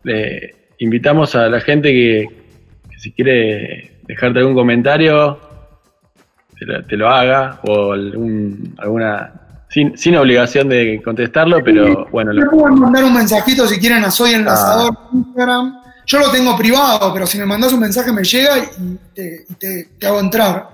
[0.02, 2.26] le invitamos a la gente que,
[2.90, 5.38] que si quiere dejarte algún comentario,
[6.58, 9.32] te lo, te lo haga, o algún, alguna.
[9.70, 12.32] Sin, sin obligación de contestarlo, pero bueno.
[12.32, 15.08] Me lo- pueden mandar un mensajito si quieren a Soy Enlazador Ah.
[15.12, 15.80] en Instagram.
[16.06, 19.54] Yo lo tengo privado, pero si me mandas un mensaje me llega y te, y
[19.54, 20.68] te- te hago entrar.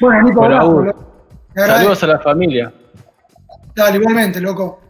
[0.00, 0.40] Bueno, Nico,
[1.54, 2.72] saludos a la familia.
[3.74, 4.80] Dale, igualmente, loco.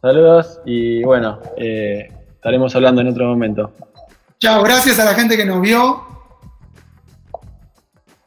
[0.00, 3.72] Saludos y bueno, eh, estaremos hablando en otro momento.
[4.38, 6.02] Chao, gracias a la gente que nos vio.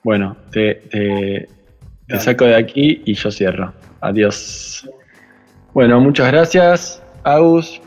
[0.04, 1.50] Bueno, te, te,
[2.08, 3.74] te saco de aquí y yo cierro.
[4.02, 4.90] Adiós.
[5.74, 7.82] Bueno, muchas gracias, Agus.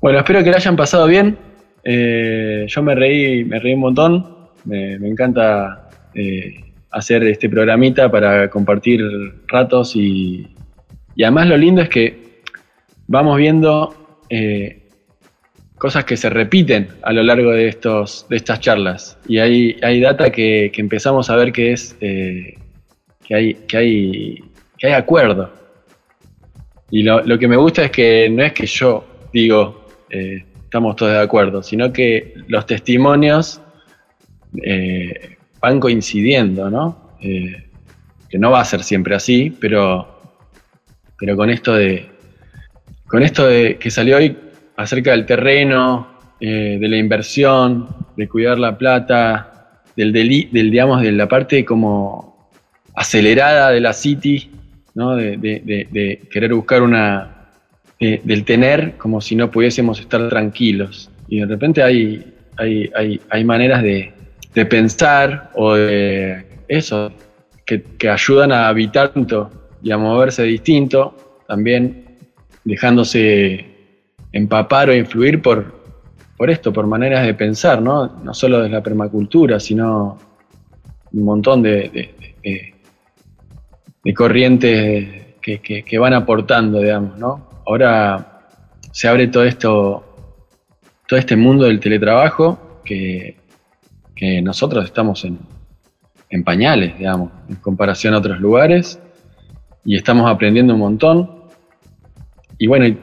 [0.00, 1.36] Bueno, espero que la hayan pasado bien.
[1.84, 4.36] Eh, yo me reí, me reí un montón.
[4.64, 6.60] Me, encanta eh,
[6.90, 9.00] hacer este programita para compartir
[9.46, 10.46] ratos y,
[11.16, 12.42] y además lo lindo es que
[13.06, 14.88] vamos viendo eh,
[15.78, 19.18] cosas que se repiten a lo largo de, estos, de estas charlas.
[19.26, 22.54] Y hay, hay data que, que empezamos a ver que es que,
[23.30, 24.44] hay, que, hay,
[24.76, 25.50] que hay acuerdo.
[26.90, 29.86] Y lo, lo que me gusta es que no es que yo digo
[30.70, 33.60] estamos todos de acuerdo, sino que los testimonios
[34.62, 37.10] eh, van coincidiendo, ¿no?
[37.20, 37.64] Eh,
[38.28, 40.20] que no va a ser siempre así, pero,
[41.18, 42.08] pero con esto de
[43.08, 44.36] con esto de que salió hoy
[44.76, 46.06] acerca del terreno,
[46.38, 51.64] eh, de la inversión, de cuidar la plata, del, deli- del digamos de la parte
[51.64, 52.48] como
[52.94, 54.52] acelerada de la City,
[54.94, 55.16] ¿no?
[55.16, 57.39] de, de- de- de querer buscar una
[58.00, 61.10] de- del tener como si no pudiésemos estar tranquilos.
[61.28, 64.12] Y de repente hay, hay, hay, hay maneras de,
[64.54, 67.12] de pensar o de eso,
[67.66, 69.50] que, que ayudan a habitar tanto
[69.82, 72.04] y a moverse distinto, también
[72.64, 73.66] dejándose
[74.32, 75.80] empapar o influir por,
[76.36, 78.06] por esto, por maneras de pensar, ¿no?
[78.24, 80.18] No solo desde la permacultura, sino
[81.12, 82.10] un montón de-
[84.02, 85.08] de corrientes
[85.42, 87.49] que, que- que van aportando, digamos, ¿no?
[87.70, 88.42] Ahora
[88.90, 90.04] se abre todo esto,
[91.06, 93.36] todo este mundo del teletrabajo que,
[94.42, 95.38] nosotros estamos en,
[96.30, 98.98] en pañales, digamos, en comparación a otros lugares,
[99.84, 101.44] y estamos aprendiendo un montón.
[102.58, 102.98] Y bueno, y,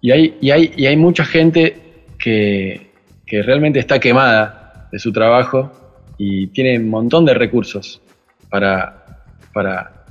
[0.00, 2.90] y hay, y, hay, y hay mucha gente que,
[3.24, 5.70] que realmente está quemada de su trabajo
[6.18, 8.02] y tiene un montón de recursos
[8.50, 10.01] para, para,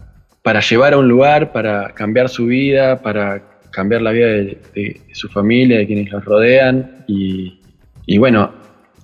[0.43, 5.29] para llevar a un lugar, para cambiar su vida, para cambiar la vida de, su
[5.29, 7.05] familia, de quienes los rodean.
[7.07, 7.59] Y,
[8.17, 8.51] bueno,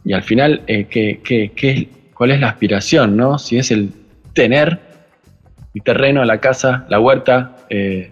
[0.04, 3.16] y al final, eh, ¿qué, qué- qué ¿cuál es la aspiración?
[3.16, 3.38] ¿no?
[3.38, 3.92] Si es el
[4.34, 4.80] tener
[5.76, 8.10] el terreno, la casa, la huerta, eh,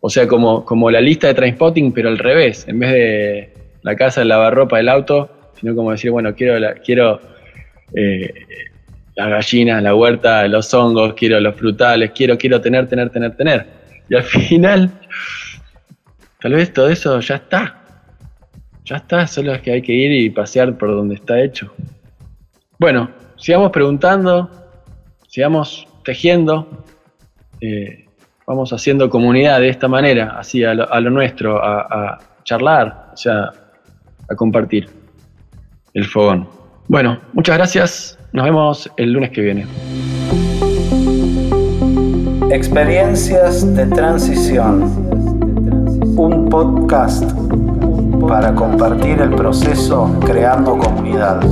[0.00, 3.96] o sea, como, como la lista de Trainspotting, pero al revés, en vez de la
[3.96, 7.20] casa, el lavarropa, el auto, sino como decir, bueno, quiero, la, quiero
[7.94, 8.32] eh,
[9.18, 13.66] las gallinas, la huerta, los hongos, quiero los frutales, quiero, quiero tener, tener, tener, tener.
[14.08, 14.92] Y al final,
[16.40, 17.82] tal vez todo eso ya está.
[18.84, 21.74] Ya está, solo es que hay que ir y pasear por donde está hecho.
[22.78, 24.48] Bueno, sigamos preguntando,
[25.26, 26.84] sigamos tejiendo,
[27.60, 28.06] eh,
[28.46, 33.10] vamos haciendo comunidad de esta manera, así a lo, a lo nuestro, a, a charlar,
[33.12, 33.50] o sea,
[34.30, 34.88] a compartir
[35.92, 36.57] el fogón.
[36.88, 39.66] Bueno, muchas gracias, nos vemos el lunes que viene.
[42.50, 44.84] Experiencias de transición.
[46.16, 47.30] Un podcast
[48.26, 51.42] para compartir el proceso creando comunidad.